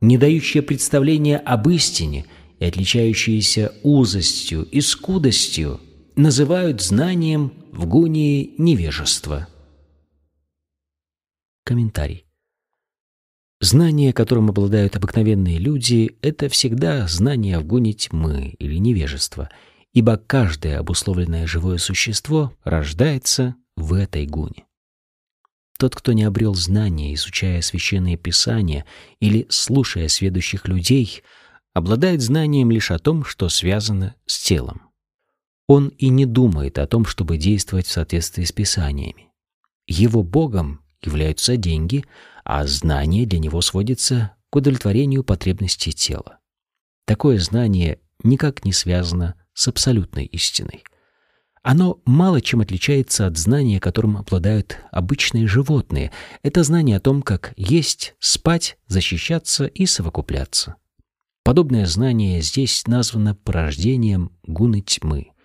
[0.00, 2.26] не дающее представления об истине–
[2.60, 5.80] и отличающееся узостью и скудостью,
[6.14, 9.48] называют знанием в гунии невежества.
[11.64, 12.26] Комментарий.
[13.60, 19.50] Знание, которым обладают обыкновенные люди, это всегда знание в гуне тьмы или невежества,
[19.92, 24.64] ибо каждое обусловленное живое существо рождается в этой гуне.
[25.78, 28.84] Тот, кто не обрел знания, изучая священные писания
[29.18, 31.22] или слушая сведущих людей,
[31.72, 34.90] обладает знанием лишь о том, что связано с телом.
[35.66, 39.28] Он и не думает о том, чтобы действовать в соответствии с писаниями.
[39.86, 42.04] Его Богом являются деньги,
[42.44, 46.38] а знание для него сводится к удовлетворению потребностей тела.
[47.06, 50.84] Такое знание никак не связано с абсолютной истиной.
[51.62, 56.10] Оно мало чем отличается от знания, которым обладают обычные животные.
[56.42, 60.76] Это знание о том, как есть, спать, защищаться и совокупляться.
[61.44, 65.32] Подобное знание здесь названо порождением гуны тьмы—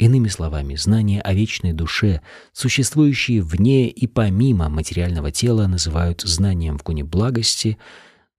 [0.00, 2.22] Иными словами, знание о вечной душе,
[2.54, 7.76] существующие вне и помимо материального тела, называют знанием в гуне благости,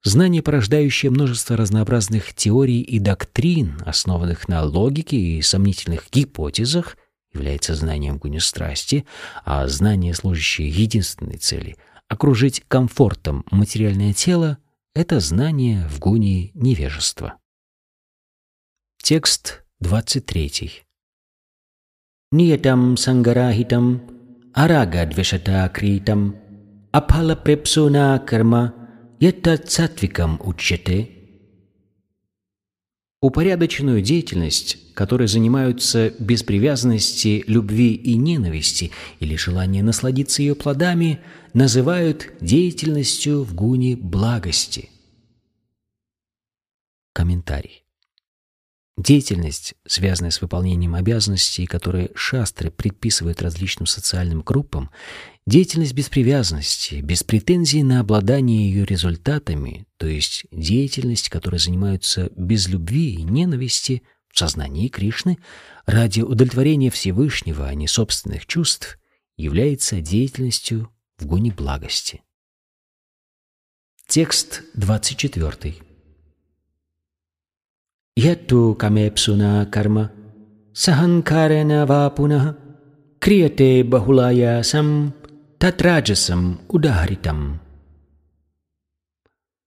[0.04, 6.98] знание, порождающее множество разнообразных теорий и доктрин, основанных на логике и сомнительных гипотезах,
[7.32, 9.06] является знанием в гуне страсти,
[9.46, 11.78] а знание, служащее единственной цели—
[12.08, 14.58] окружить комфортом материальное тело—
[14.94, 17.38] это знание в гуне невежества.
[19.02, 20.84] Текст 23.
[22.32, 24.02] Ниятам сангарахитам
[24.54, 26.36] арагадвишата критам
[26.92, 28.74] апала препсуна карма
[29.20, 31.21] ята цатвикам учете
[33.22, 41.20] Упорядоченную деятельность, которой занимаются без привязанности, любви и ненависти или желания насладиться ее плодами,
[41.54, 44.90] называют деятельностью в гуне благости.
[47.14, 47.81] Комментарий.
[48.98, 54.92] Деятельность, связанная с выполнением обязанностей, которые шастры предписывают различным социальным группам,
[55.48, 62.68] деятельность без привязанности, без претензий на обладание ее результатами, то есть деятельность, которой занимаются без
[62.68, 65.38] любви и ненависти в сознании Кришны,
[65.86, 69.00] ради удовлетворения Всевышнего, а не собственных чувств,
[69.38, 72.22] является деятельностью в гуне благости.
[74.08, 75.91] Текст 24.
[78.19, 79.97] यत्तु कमेप्सुना कर्म
[80.83, 82.45] सहङ्कारेण वा पुनः
[83.25, 84.89] क्रियते बहुलायासं
[85.61, 87.61] татраджасом ударитом.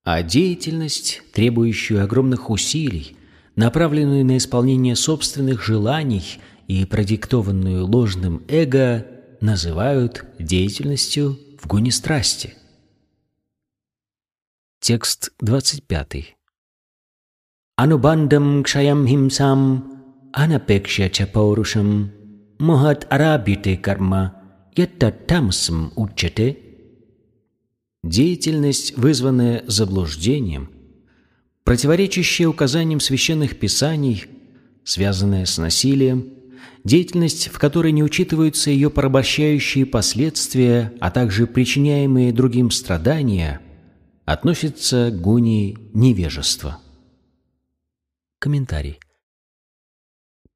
[0.04, 3.16] А деятельность, требующую огромных усилий,
[3.56, 9.06] направленную на исполнение собственных желаний и продиктованную ложным эго,
[9.42, 12.56] называют деятельностью в гуне страсти.
[14.80, 16.36] Текст 25.
[17.77, 19.61] Анубандам кшаям химсам
[20.33, 22.13] анапекша ча паурушам
[22.61, 24.35] мухат арабите карма
[24.77, 26.59] яттатамсам учате.
[28.05, 30.71] Деятельность, вызванная заблуждением,
[31.65, 34.27] противоречащая указаниям священных писаний,
[34.85, 36.29] связанная с насилием,
[36.85, 43.61] деятельность, в которой не учитываются ее порабощающие последствия, а также причиняемые другим страдания,
[44.27, 46.79] относится к гуни невежества.
[48.45, 49.01] Комментарий.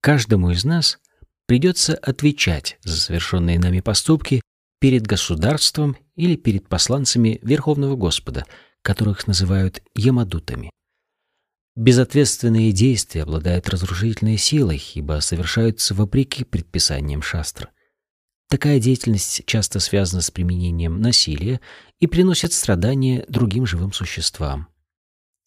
[0.02, 0.98] Каждому из нас
[1.46, 4.42] придется отвечать за совершенные нами поступки
[4.78, 8.44] перед государством или перед посланцами Верховного Господа,
[8.82, 10.70] которых называют ямадутами.
[11.76, 17.70] Безответственные действия обладают разрушительной силой, ибо совершаются вопреки предписаниям шастр.
[18.50, 21.62] Такая деятельность часто связана с применением насилия
[22.00, 24.68] и приносит страдания другим живым существам.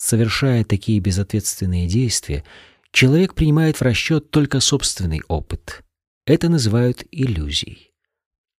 [0.01, 2.43] Совершая такие безответственные действия,
[2.91, 5.83] человек принимает в расчет только собственный опыт.
[6.25, 7.91] Это называют иллюзией.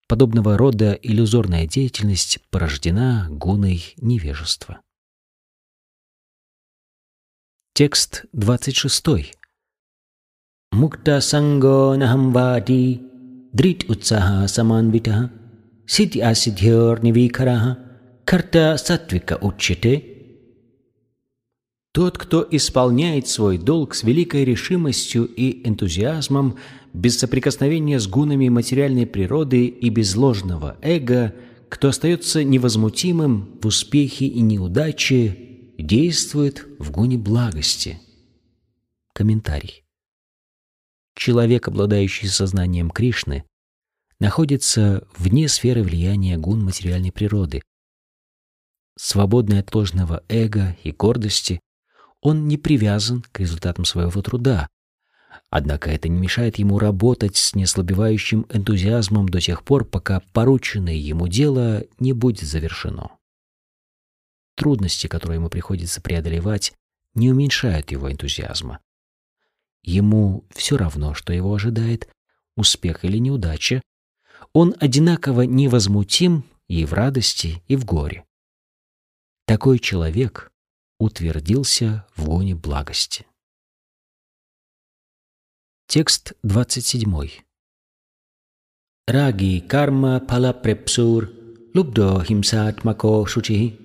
[0.07, 4.79] Подобного рода иллюзорная деятельность порождена гуной невежества.
[7.73, 9.35] Текст 26.
[10.71, 13.01] Мукта санго нахамвади
[13.51, 15.29] дрит утсаха саманвитаха
[15.87, 17.79] сидhi асидхьор нивикараха
[18.23, 20.12] карта сатвика учите.
[21.93, 26.57] Тот, кто исполняет свой долг с великой решимостью и энтузиазмом,
[26.91, 31.35] без соприкосновения с гунами материальной природы и без ложного эго,
[31.69, 35.37] кто остается невозмутимым в успехе и неудаче,
[35.77, 37.99] действует в гуне благости.
[39.13, 39.83] Комментарий.
[41.15, 43.43] Человек, обладающий сознанием Кришны,
[44.19, 47.61] находится вне сферы влияния гун материальной природы.
[48.97, 51.59] Свободный от ложного эго и гордости,
[52.23, 54.67] он не привязан к результатам своего труда,
[55.49, 61.27] Однако это не мешает ему работать с неслабевающим энтузиазмом до тех пор, пока порученное ему
[61.27, 63.11] дело не будет завершено.
[64.55, 66.73] Трудности, которые ему приходится преодолевать,
[67.13, 68.79] не уменьшают его энтузиазма.
[69.83, 72.09] Ему все равно, что его ожидает,
[72.55, 73.81] успех или неудача.
[74.53, 78.23] Он одинаково невозмутим и в радости, и в горе.
[79.45, 80.51] Такой человек
[81.03, 83.25] утвердился в гоне благости.
[85.87, 87.29] Текст 27.
[89.07, 91.29] Раги карма пала препсур
[91.73, 93.77] лубдо химсатмако шучи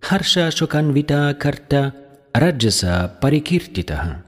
[0.00, 1.94] Харша Шоканвита Карта
[2.32, 4.24] Раджаса Парикиртитаха.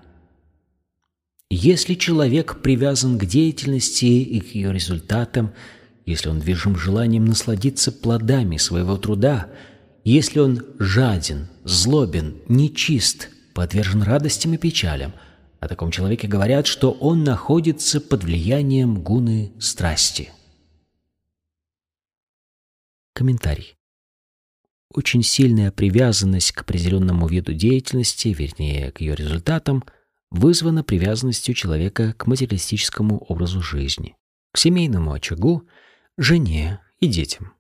[1.51, 5.55] Если человек привязан к деятельности и к ее результатам,
[6.05, 9.49] если он движим желанием насладиться плодами своего труда,
[10.05, 15.15] если он жаден, злобен, нечист, подвержен радостям и печалям,
[15.61, 20.31] о таком человеке говорят, что он находится под влиянием гуны страсти.
[23.15, 23.75] Комментарий
[24.95, 29.85] очень сильная привязанность к определенному виду деятельности, вернее, к ее результатам,
[30.31, 34.17] вызвана привязанностью человека к материалистическому образу жизни,
[34.53, 35.67] к семейному очагу,
[36.17, 37.53] жене и детям.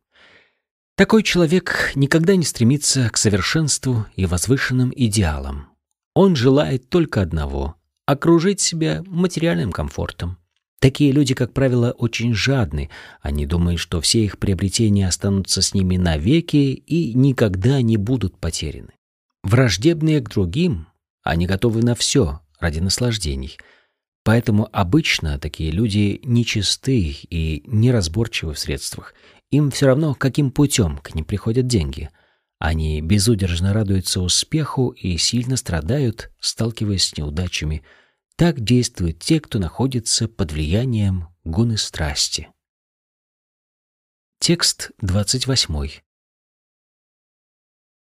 [0.97, 5.67] Такой человек никогда не стремится к совершенству и возвышенным идеалам.
[6.15, 7.75] Он желает только одного—
[8.07, 10.39] окружить себя материальным комфортом.
[10.79, 12.91] Такие люди, как правило, очень жадны.
[13.23, 18.93] Они думают, что все их приобретения останутся с ними навеки и никогда не будут потеряны.
[19.43, 20.87] Враждебные к другим,
[21.25, 23.59] они готовы на все ради наслаждений.
[24.23, 29.15] Поэтому обычно такие люди нечисты и неразборчивы в средствах.
[29.55, 32.11] Им все равно, каким путем к ним приходят деньги.
[32.59, 37.83] Они безудержно радуются успеху и сильно страдают, сталкиваясь с неудачами–
[38.37, 42.49] так действуют те, кто находится под влиянием гуны страсти.
[44.41, 46.01] Текст 28.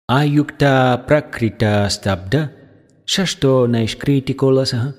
[0.08, 2.52] Аюкта пракрита стабда
[3.06, 4.96] шашто найшкрити коласаха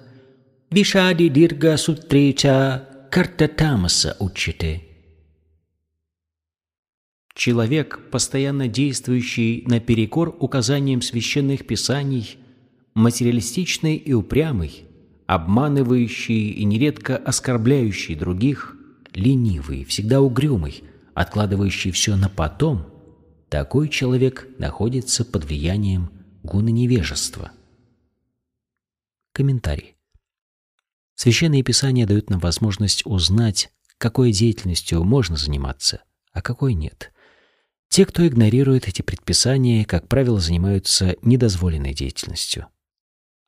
[0.71, 4.90] вишади дирга сутрича карта тамаса учите.
[7.35, 12.39] Человек, постоянно действующий наперекор указаниям священных писаний,
[12.95, 14.85] материалистичный и упрямый,
[15.27, 18.77] обманывающий и нередко оскорбляющий других,
[19.15, 20.83] ленивый, всегда угрюмый,
[21.15, 22.87] откладывающий все на потом,
[23.49, 26.11] такой человек находится под влиянием
[26.43, 27.53] гуны невежества.
[29.33, 29.97] Комментарий.
[31.15, 36.03] Священные Писания дают нам возможность узнать, какой деятельностью можно заниматься,
[36.33, 37.13] а какой нет.
[37.91, 42.69] Те, кто игнорирует эти предписания, как правило, занимаются недозволенной деятельностью.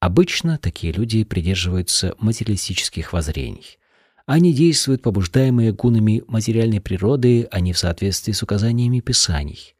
[0.00, 3.78] Обычно такие люди придерживаются материалистических воззрений.
[4.26, 9.76] Они действуют, побуждаемые гунами материальной природы, а не в соответствии с указаниями Писаний.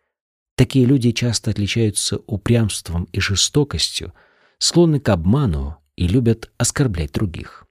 [0.55, 4.13] Такие люди часто отличаются упрямством и жестокостью,
[4.59, 7.67] склонны к обману и любят оскорблять других.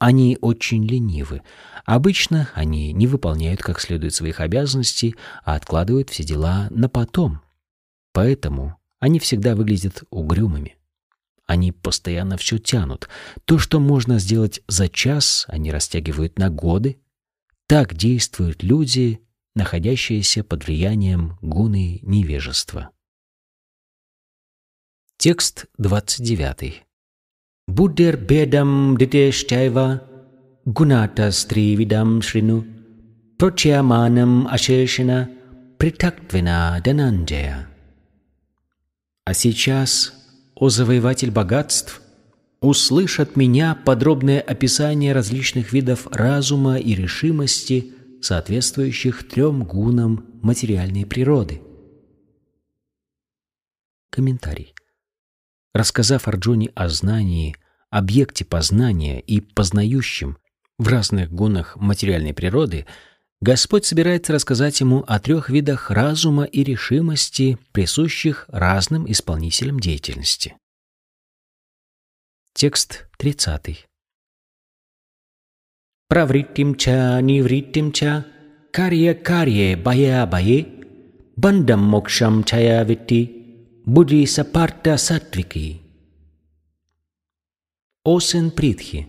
[0.00, 1.42] Они очень ленивы.
[1.84, 7.42] Обычно они не выполняют как следует своих обязанностей, а откладывают все дела на потом.
[8.14, 10.78] Поэтому они всегда выглядят угрюмыми.
[11.44, 13.10] Они постоянно все тянут.
[13.44, 16.98] То, что можно сделать за час, они растягивают на годы.
[17.66, 19.20] Так действуют люди,
[19.54, 22.88] находящиеся под влиянием гуны невежества.
[25.18, 26.86] Текст 29.
[28.98, 30.00] Дитештайва
[30.66, 32.64] гуната стривидам шрину
[33.38, 35.28] прочяманам ашешина
[35.78, 37.68] притактвина дананджая.
[39.24, 40.12] А сейчас
[40.54, 42.02] о завоеватель богатств,
[42.60, 51.62] услышь от меня подробное описание различных видов разума и решимости, соответствующих трем гунам материальной природы.
[54.10, 54.74] Комментарий.
[55.72, 57.56] Рассказав Арджуне о знании,
[57.90, 60.38] объекте познания и познающем
[60.78, 62.86] в разных гунах материальной природы,
[63.40, 70.56] Господь собирается рассказать ему о трех видах разума и решимости, присущих разным исполнителям деятельности.
[72.54, 73.86] Текст 30.
[76.08, 78.26] Правриттим ча нивриттим ча
[78.72, 80.66] карье карье бая бае
[81.36, 83.22] бандам мокшам чая витти
[83.86, 85.89] будди сапарта сатвики.
[88.04, 89.08] Осен Притхи.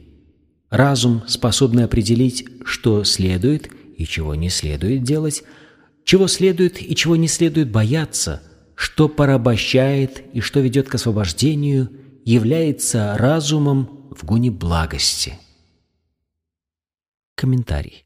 [0.70, 5.44] Разум, способный определить, что следует и чего не следует делать,
[6.04, 8.44] чего следует и чего не следует бояться,
[8.76, 11.90] что порабощает и что ведет к освобождению,
[12.26, 15.40] является разумом в гуне благости.
[17.36, 18.06] Комментарий.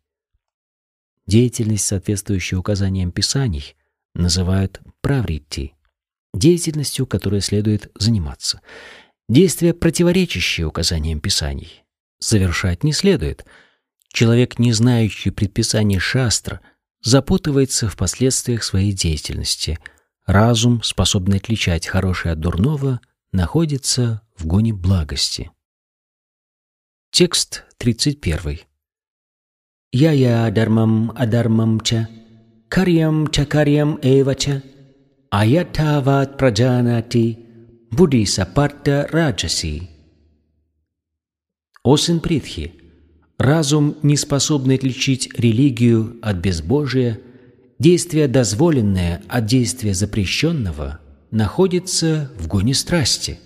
[1.26, 3.76] Деятельность, соответствующая указаниям Писаний,
[4.14, 5.74] называют правритти,
[6.34, 8.62] деятельностью, которой следует заниматься.
[9.28, 11.84] Действия, противоречащие указаниям Писаний,
[12.20, 13.46] завершать не следует–
[14.16, 16.62] Человек, не знающий предписаний шастра,
[17.02, 19.78] запутывается в последствиях своей деятельности.
[20.26, 23.02] Разум, способный отличать хорошее от дурного,
[23.34, 25.52] находится в гоне благости.
[27.12, 28.60] Текст 31.
[29.92, 32.08] Я-я дармам адармам ча,
[32.70, 34.64] карьям ча карьям эвача,
[35.30, 37.45] аятават праджанати,
[37.96, 39.90] будиса парта раджаси.
[41.84, 42.22] О сын
[43.38, 47.20] Разум, не способный отличить религию от безбожия,
[47.80, 51.00] действие дозволенное от действия запрещенного,
[51.32, 53.40] находится в гоне страсти.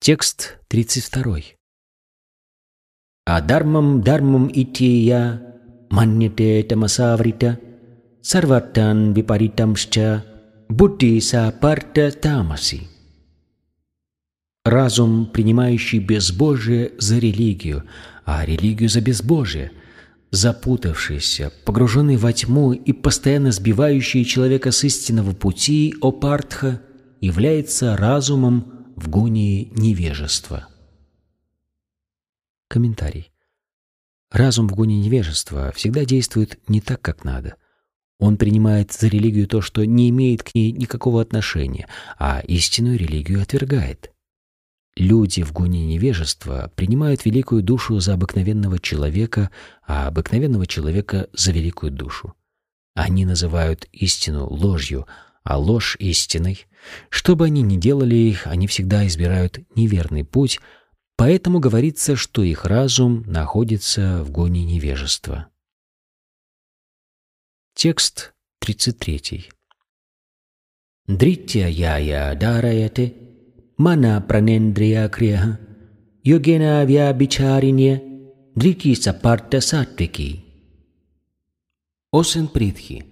[0.00, 1.38] Текст 32.
[3.26, 5.42] Адармам дармам ития
[5.90, 7.60] маньяте тамасаврита
[8.22, 10.24] сарватан випаритамшча
[10.68, 12.88] будди сапарта тамаси.
[14.64, 17.84] Разум, принимающий безбожие за религию,
[18.24, 19.72] а религию за безбожие,
[20.30, 26.82] запутавшийся, погруженный во тьму и постоянно сбивающий человека с истинного пути, о Партха,
[27.20, 30.68] является разумом в гонии невежества.
[32.68, 33.32] Комментарий.
[34.30, 37.56] Разум в гоне невежества всегда действует не так, как надо.
[38.18, 41.86] Он принимает за религию то, что не имеет к ней никакого отношения,
[42.18, 44.12] а истинную религию отвергает.
[44.96, 49.50] Люди в гуне невежества принимают великую душу за обыкновенного человека,
[49.86, 52.34] а обыкновенного человека за великую душу.
[52.94, 55.06] Они называют истину ложью,
[55.44, 56.66] а ложь истиной.
[57.10, 60.58] Что бы они ни делали, они всегда избирают неверный путь,
[61.16, 65.46] поэтому говорится, что их разум находится в гоне невежества.
[67.80, 69.50] Текст 33.
[71.06, 73.14] Дритья яя дараяте
[73.78, 75.60] mana pranendriya kriya
[76.24, 78.02] yogena vyabhicharinya
[78.56, 80.44] дрики сапарта сатвики.
[82.10, 83.04] Осен Притхи.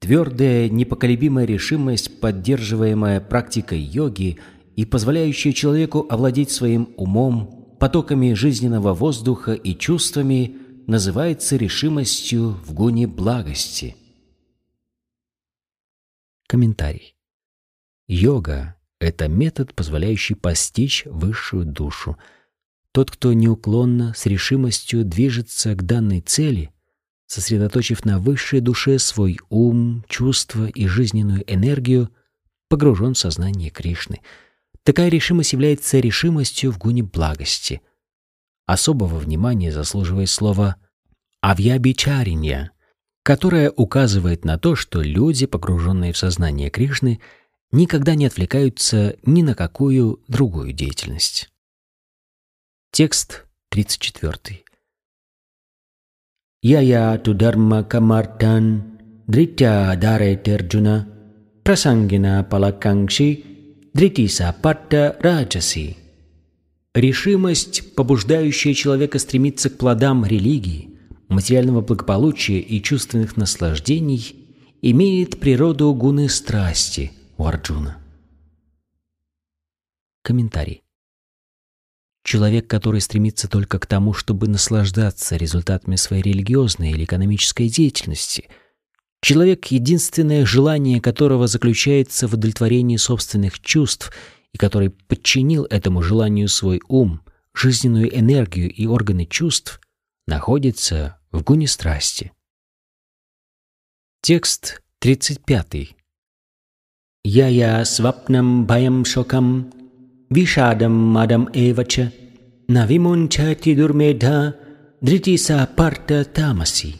[0.00, 4.36] Твердая, непоколебимая решимость, поддерживаемая практикой йоги
[4.76, 13.06] и позволяющая человеку овладеть своим умом, потоками жизненного воздуха и чувствами, называется решимостью в гуне
[13.06, 13.96] благости.
[16.46, 17.16] Комментарий.
[18.06, 22.16] Йога это метод, позволяющий постичь высшую душу.
[22.92, 26.70] Тот, кто неуклонно, с решимостью движется к данной цели,
[27.26, 32.10] сосредоточив на высшей душе свой ум, чувства и жизненную энергию,
[32.68, 34.20] погружен в сознание Кришны.
[34.84, 37.82] Такая решимость является решимостью в гуне благости.
[38.66, 40.76] Особого внимания заслуживает слово
[41.40, 42.70] «авьябичаринья»,
[43.22, 47.20] которое указывает на то, что люди, погруженные в сознание Кришны,
[47.72, 51.50] никогда не отвлекаются ни на какую другую деятельность.
[52.92, 54.62] Текст 34.
[56.62, 58.96] Yaya tu dharma kamartan
[59.28, 61.14] dritya dhareterjuna
[61.64, 63.42] прасангина палакангши
[63.94, 66.03] дритиса патта раджаси.
[66.94, 70.90] Решимость, побуждающая человека стремиться к плодам религии,
[71.26, 74.36] материального благополучия и чувственных наслаждений,
[74.80, 77.98] имеет природу гуны страсти у Арджуна.
[80.22, 80.82] Комментарий.
[82.22, 88.48] Человек, который стремится только к тому, чтобы наслаждаться результатами своей религиозной или экономической деятельности–
[89.24, 94.12] Человек, единственное желание которого заключается в удовлетворении собственных чувств
[94.54, 97.20] и который подчинил этому желанию свой ум,
[97.52, 99.80] жизненную энергию и органы чувств,
[100.26, 102.32] находится в гуне страсти.
[104.22, 105.96] Текст 35.
[107.24, 109.72] Я-я свапнам баям шокам
[110.30, 112.12] вишадам мадам эвача
[112.68, 114.56] навимунчати дурмеда
[115.00, 116.96] дритиса парта тамаси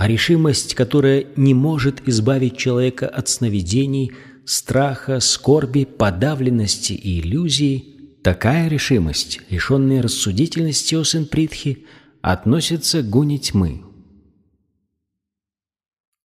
[0.00, 4.12] а решимость, которая не может избавить человека от сновидений,
[4.44, 11.86] страха, скорби, подавленности и иллюзий, такая решимость, лишенная рассудительности, о сын Притхи,
[12.22, 13.84] относится к гуне тьмы.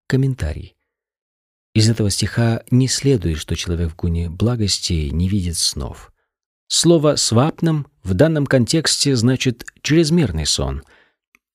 [0.06, 0.74] Комментарий.
[1.74, 6.12] Из этого стиха не следует, что человек в гуне благости не видит снов.
[6.68, 10.82] Слово «свапном» в данном контексте значит «чрезмерный сон».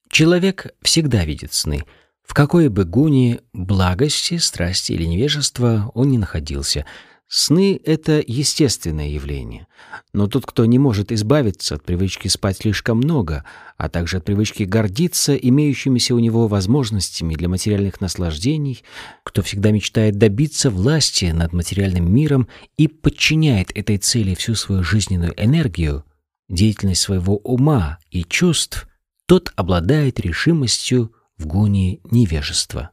[0.09, 1.85] Человек всегда видит сны–
[2.29, 6.85] в какой бы гуне благости, страсти или невежества он ни находился,
[7.27, 9.65] сны— это естественное явление.
[10.13, 13.45] Но тот, кто не может избавиться от привычки спать слишком много,
[13.77, 18.83] а также от привычки гордиться имеющимися у него возможностями для материальных наслаждений,
[19.23, 25.33] кто всегда мечтает добиться власти над материальным миром и подчиняет этой цели всю свою жизненную
[25.35, 26.05] энергию,
[26.47, 28.87] деятельность своего ума и чувств,
[29.25, 32.91] тот обладает решимостью в гуне невежества.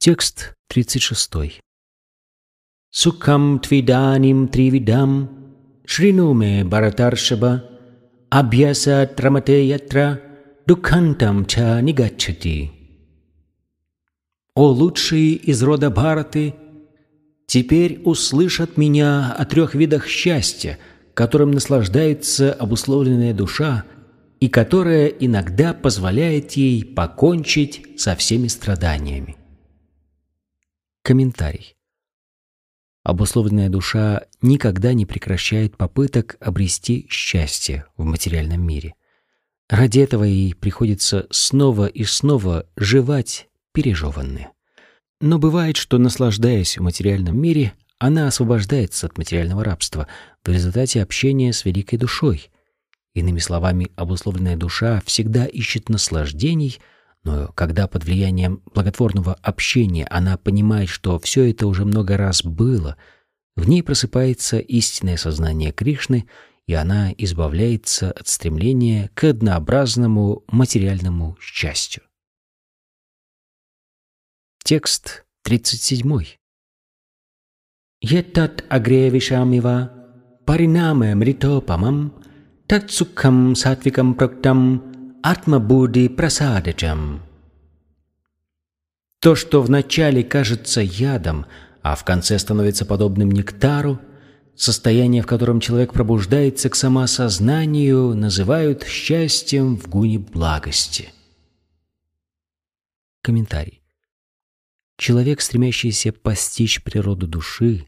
[0.00, 1.60] Текст 36.
[2.90, 5.28] Сукам твиданим тривидам
[5.84, 7.64] шринуме баратаршаба
[8.30, 10.20] абьяса трамате ятра
[10.66, 12.72] дукхантам ча нигачати.
[14.54, 16.54] О лучшие из рода Бхараты,
[17.46, 20.78] теперь услышат меня о трех видах счастья,
[21.14, 23.84] которым наслаждается обусловленная душа,
[24.42, 29.36] и которая иногда позволяет ей покончить со всеми страданиями.
[31.04, 31.76] Комментарий.
[33.04, 38.96] Обусловленная душа никогда не прекращает попыток обрести счастье в материальном мире.
[39.68, 44.50] Ради этого ей приходится снова и снова жевать пережеванное.
[45.20, 50.08] Но бывает, что, наслаждаясь в материальном мире, она освобождается от материального рабства
[50.44, 52.50] в результате общения с великой душой,
[53.14, 56.80] Иными словами, обусловленная душа всегда ищет наслаждений,
[57.24, 62.96] но когда под влиянием благотворного общения она понимает, что все это уже много раз было,
[63.54, 66.26] в ней просыпается истинное сознание Кришны,
[66.66, 72.02] и она избавляется от стремления к однообразному материальному счастью.
[74.64, 76.24] Текст 37.
[78.00, 79.92] Еттат агре вишамива
[80.46, 82.14] паринаме мритопамам
[82.72, 87.20] Татсукхам сатвикам проктам атмабуди прасададжам.
[89.20, 91.44] То, что вначале кажется ядом,
[91.82, 94.00] а в конце становится подобным нектару,
[94.56, 101.10] состояние, в котором человек пробуждается к самосознанию, называют счастьем в гуне благости.
[103.20, 103.82] Комментарий.
[104.96, 107.86] Человек, стремящийся постичь природу души,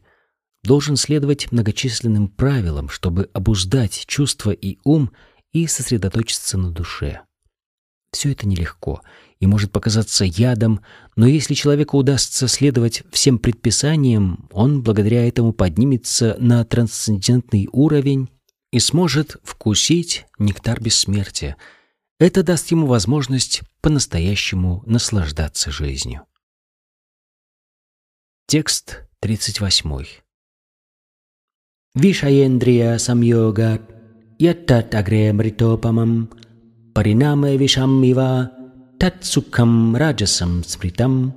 [0.65, 5.11] должен следовать многочисленным правилам, чтобы обуздать чувства и ум
[5.53, 7.21] и сосредоточиться на душе.
[8.11, 9.01] Все это нелегко
[9.39, 10.81] и может показаться ядом,
[11.15, 18.29] но если человеку удастся следовать всем предписаниям, он благодаря этому поднимется на трансцендентный уровень
[18.71, 21.57] и сможет вкусить нектар бессмертия.
[22.19, 26.25] Это даст ему возможность по-настоящему наслаждаться жизнью.
[28.47, 30.24] Текст 38.
[31.95, 33.81] Samyogat
[34.37, 36.27] yattat agre mritopamam
[36.93, 38.51] паринаме вишаммива
[38.99, 41.33] татсукам раджасам спритам.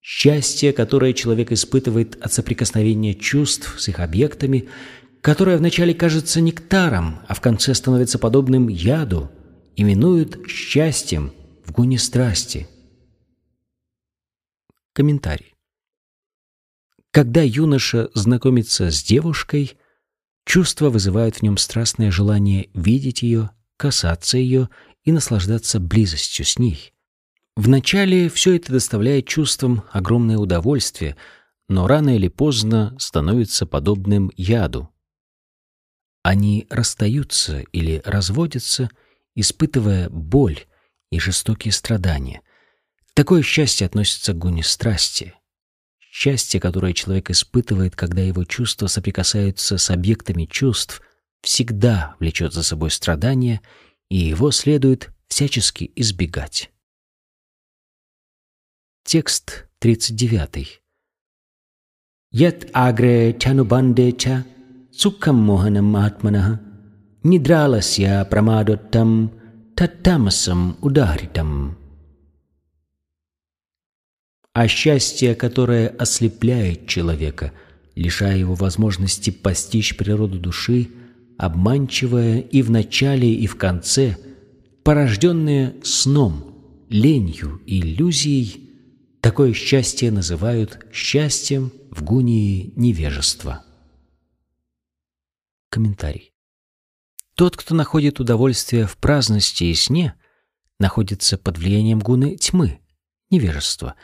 [0.00, 4.68] Счастье, которое человек испытывает от соприкосновения чувств с их объектами,
[5.20, 9.32] которое вначале кажется нектаром, а в конце становится подобным яду,
[9.74, 11.32] именуют счастьем
[11.64, 12.68] в гуне страсти.
[14.92, 15.53] Комментарий.
[17.14, 19.78] Когда юноша знакомится с девушкой,
[20.44, 24.68] чувства вызывают в нем страстное желание видеть ее, касаться ее
[25.04, 26.92] и наслаждаться близостью с ней.
[27.54, 31.16] Вначале все это доставляет чувствам огромное удовольствие,
[31.68, 34.90] но рано или поздно становится подобным яду.
[36.24, 38.90] Они расстаются или разводятся,
[39.36, 40.64] испытывая боль
[41.12, 42.42] и жестокие страдания.
[43.14, 45.34] Такое счастье относится к гуне страсти.
[46.16, 51.02] Счастье, которое человек испытывает, когда его чувства соприкасаются с объектами чувств,
[51.42, 53.60] всегда влечет за собой страдания,
[54.10, 56.70] и его следует всячески избегать.
[59.04, 60.80] Текст 39.
[62.30, 64.44] Ят агре чанубанде ча
[64.92, 66.60] сукхам моханам атманах
[67.24, 69.32] нидраласья прамадоттам
[69.74, 71.83] таттамасам ударитам.
[74.54, 77.52] А счастье, которое ослепляет человека,
[77.94, 80.88] лишая его возможности постичь природу души,
[81.36, 84.16] обманчивое и в начале, и в конце,
[84.82, 88.64] порожденное сном, ленью иллюзией,
[89.24, 93.64] Такое счастье называют счастьем в гунии невежества.
[95.70, 96.34] Комментарий.
[97.34, 100.14] Тот, кто находит удовольствие в праздности и сне,
[100.78, 102.80] находится под влиянием гуны тьмы,
[103.30, 103.94] невежества.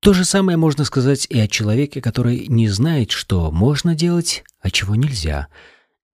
[0.00, 4.70] То же самое можно сказать и о человеке, который не знает, что можно делать, а
[4.70, 5.48] чего нельзя.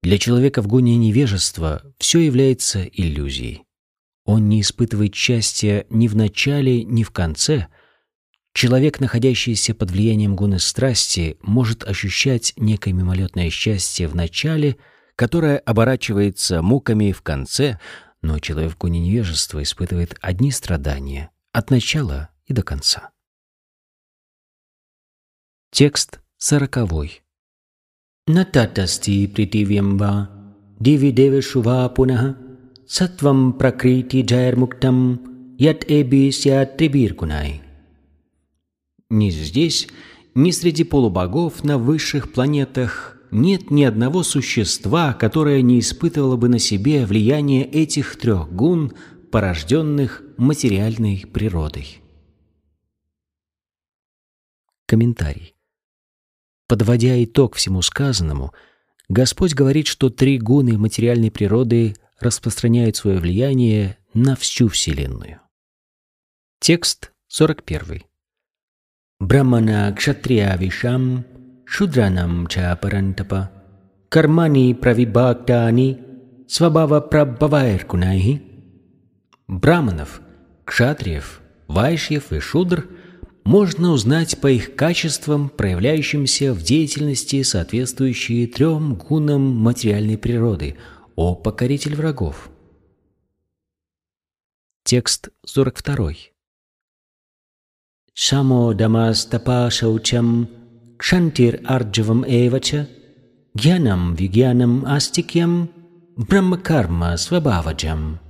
[0.03, 3.65] Для человека в гуне невежества все является иллюзией.
[4.25, 7.67] Он не испытывает счастья ни в начале, ни в конце–
[8.55, 14.77] Человек, находящийся под влиянием гуны страсти, может ощущать некое мимолетное счастье в начале,
[15.17, 17.79] которое оборачивается муками в конце,
[18.21, 23.11] но человек в гуне невежества испытывает одни страдания от начала и до конца.
[25.75, 27.23] Текст сороковой.
[28.27, 30.29] Нататасти притивьямва
[30.79, 32.37] дивидева шува пунах
[32.87, 37.63] сатвам пракрити джайрмуктам ят эби сят трибиркунай.
[39.09, 39.89] Ни здесь,
[40.35, 46.59] ни среди полубогов на высших планетах нет ни одного существа, которое не испытывало бы на
[46.59, 48.93] себе влияние этих трех гун,
[49.31, 52.03] порожденных материальной природой.
[54.85, 55.52] Комментарий.
[56.73, 58.55] Подводя итог всему сказанному,
[59.11, 65.43] Господь говорит, что три гуны материальной природы распространяют свое влияние на всю Вселенную.
[66.61, 68.05] Текст 41.
[69.21, 71.25] Brahmana Kshatriya Visham
[71.67, 73.51] Shudranam Cha Parantapa
[74.09, 78.41] Karmani Pravibhaktani Свабава Прабхавайркунайхи
[79.47, 80.23] Браманов,
[80.65, 82.89] кшатриев, вайшьев и шудр
[83.45, 90.77] можно узнать по их качествам, проявляющимся в деятельности, соответствующие трем гунам материальной природы,
[91.17, 92.51] о покоритель врагов.
[94.85, 96.13] Текст 42.
[98.15, 100.49] Самодамастапа шаучам
[100.99, 102.89] кшантир арджавам эвача
[103.55, 105.71] гьянам вигьянам астикьям
[106.17, 108.21] брахмакарма свабаваджам.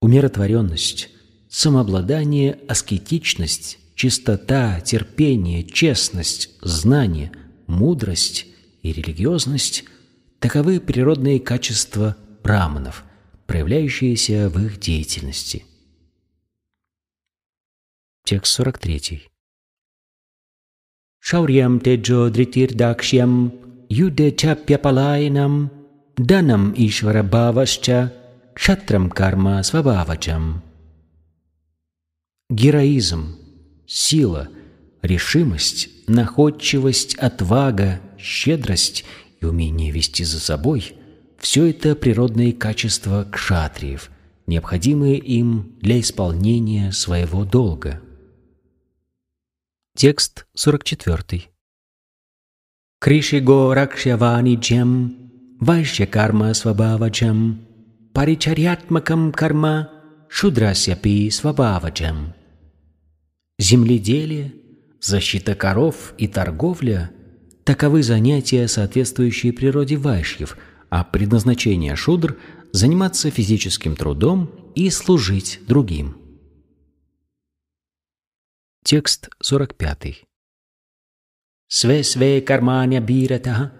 [0.00, 1.10] Умиротворенность,
[1.56, 7.32] самообладание, аскетичность, чистота, терпение, честность, знание,
[7.66, 8.46] мудрость
[8.82, 9.84] и религиозность–
[10.38, 13.04] таковы природные качества браманов,
[13.46, 15.64] проявляющиеся в их деятельности–
[18.26, 19.22] Текст 43.
[21.20, 23.54] Шаурьям теджо дритир дакшьям
[23.88, 25.70] юде чапьяпалайнам
[26.16, 27.22] данам ишвара
[28.52, 30.65] кшатрам карма свабавачам.
[32.48, 33.36] Героизм,
[33.86, 34.48] сила,
[35.02, 39.04] решимость, находчивость, отвага, щедрость
[39.40, 40.94] и умение вести за собой–
[41.38, 44.10] все это природные качества кшатриев,
[44.46, 48.00] необходимые им для исполнения своего долга–
[49.96, 51.44] Текст 44.
[53.00, 55.16] Кришиго ракшяваниджям
[55.58, 57.66] вайшья карма свабаваджам
[58.12, 59.88] паричарьятмакам карма
[60.28, 62.34] шудрасяпи свабаваджам.
[63.58, 64.52] Земледелие,
[65.00, 67.10] защита коров и торговля–
[67.64, 70.56] таковы занятия, соответствующие природе вайшьев,
[70.90, 72.36] а предназначение шудр–
[72.72, 76.18] заниматься физическим трудом и служить другим.
[78.84, 80.24] Текст 45.
[81.68, 83.72] Све-све карманя биратаха,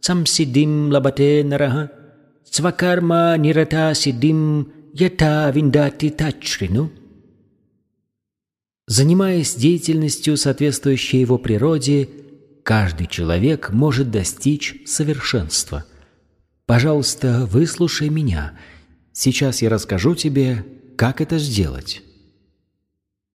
[0.00, 1.90] самсидим лабате нараха,
[2.44, 6.90] свакарма нирата сидим ята виндати тачрину.
[8.86, 12.08] Занимаясь деятельностью, соответствующей его природе,
[12.62, 15.84] каждый человек может достичь совершенства.
[16.66, 18.58] Пожалуйста, выслушай меня.
[19.12, 20.66] Сейчас я расскажу тебе,
[20.96, 22.02] как это сделать.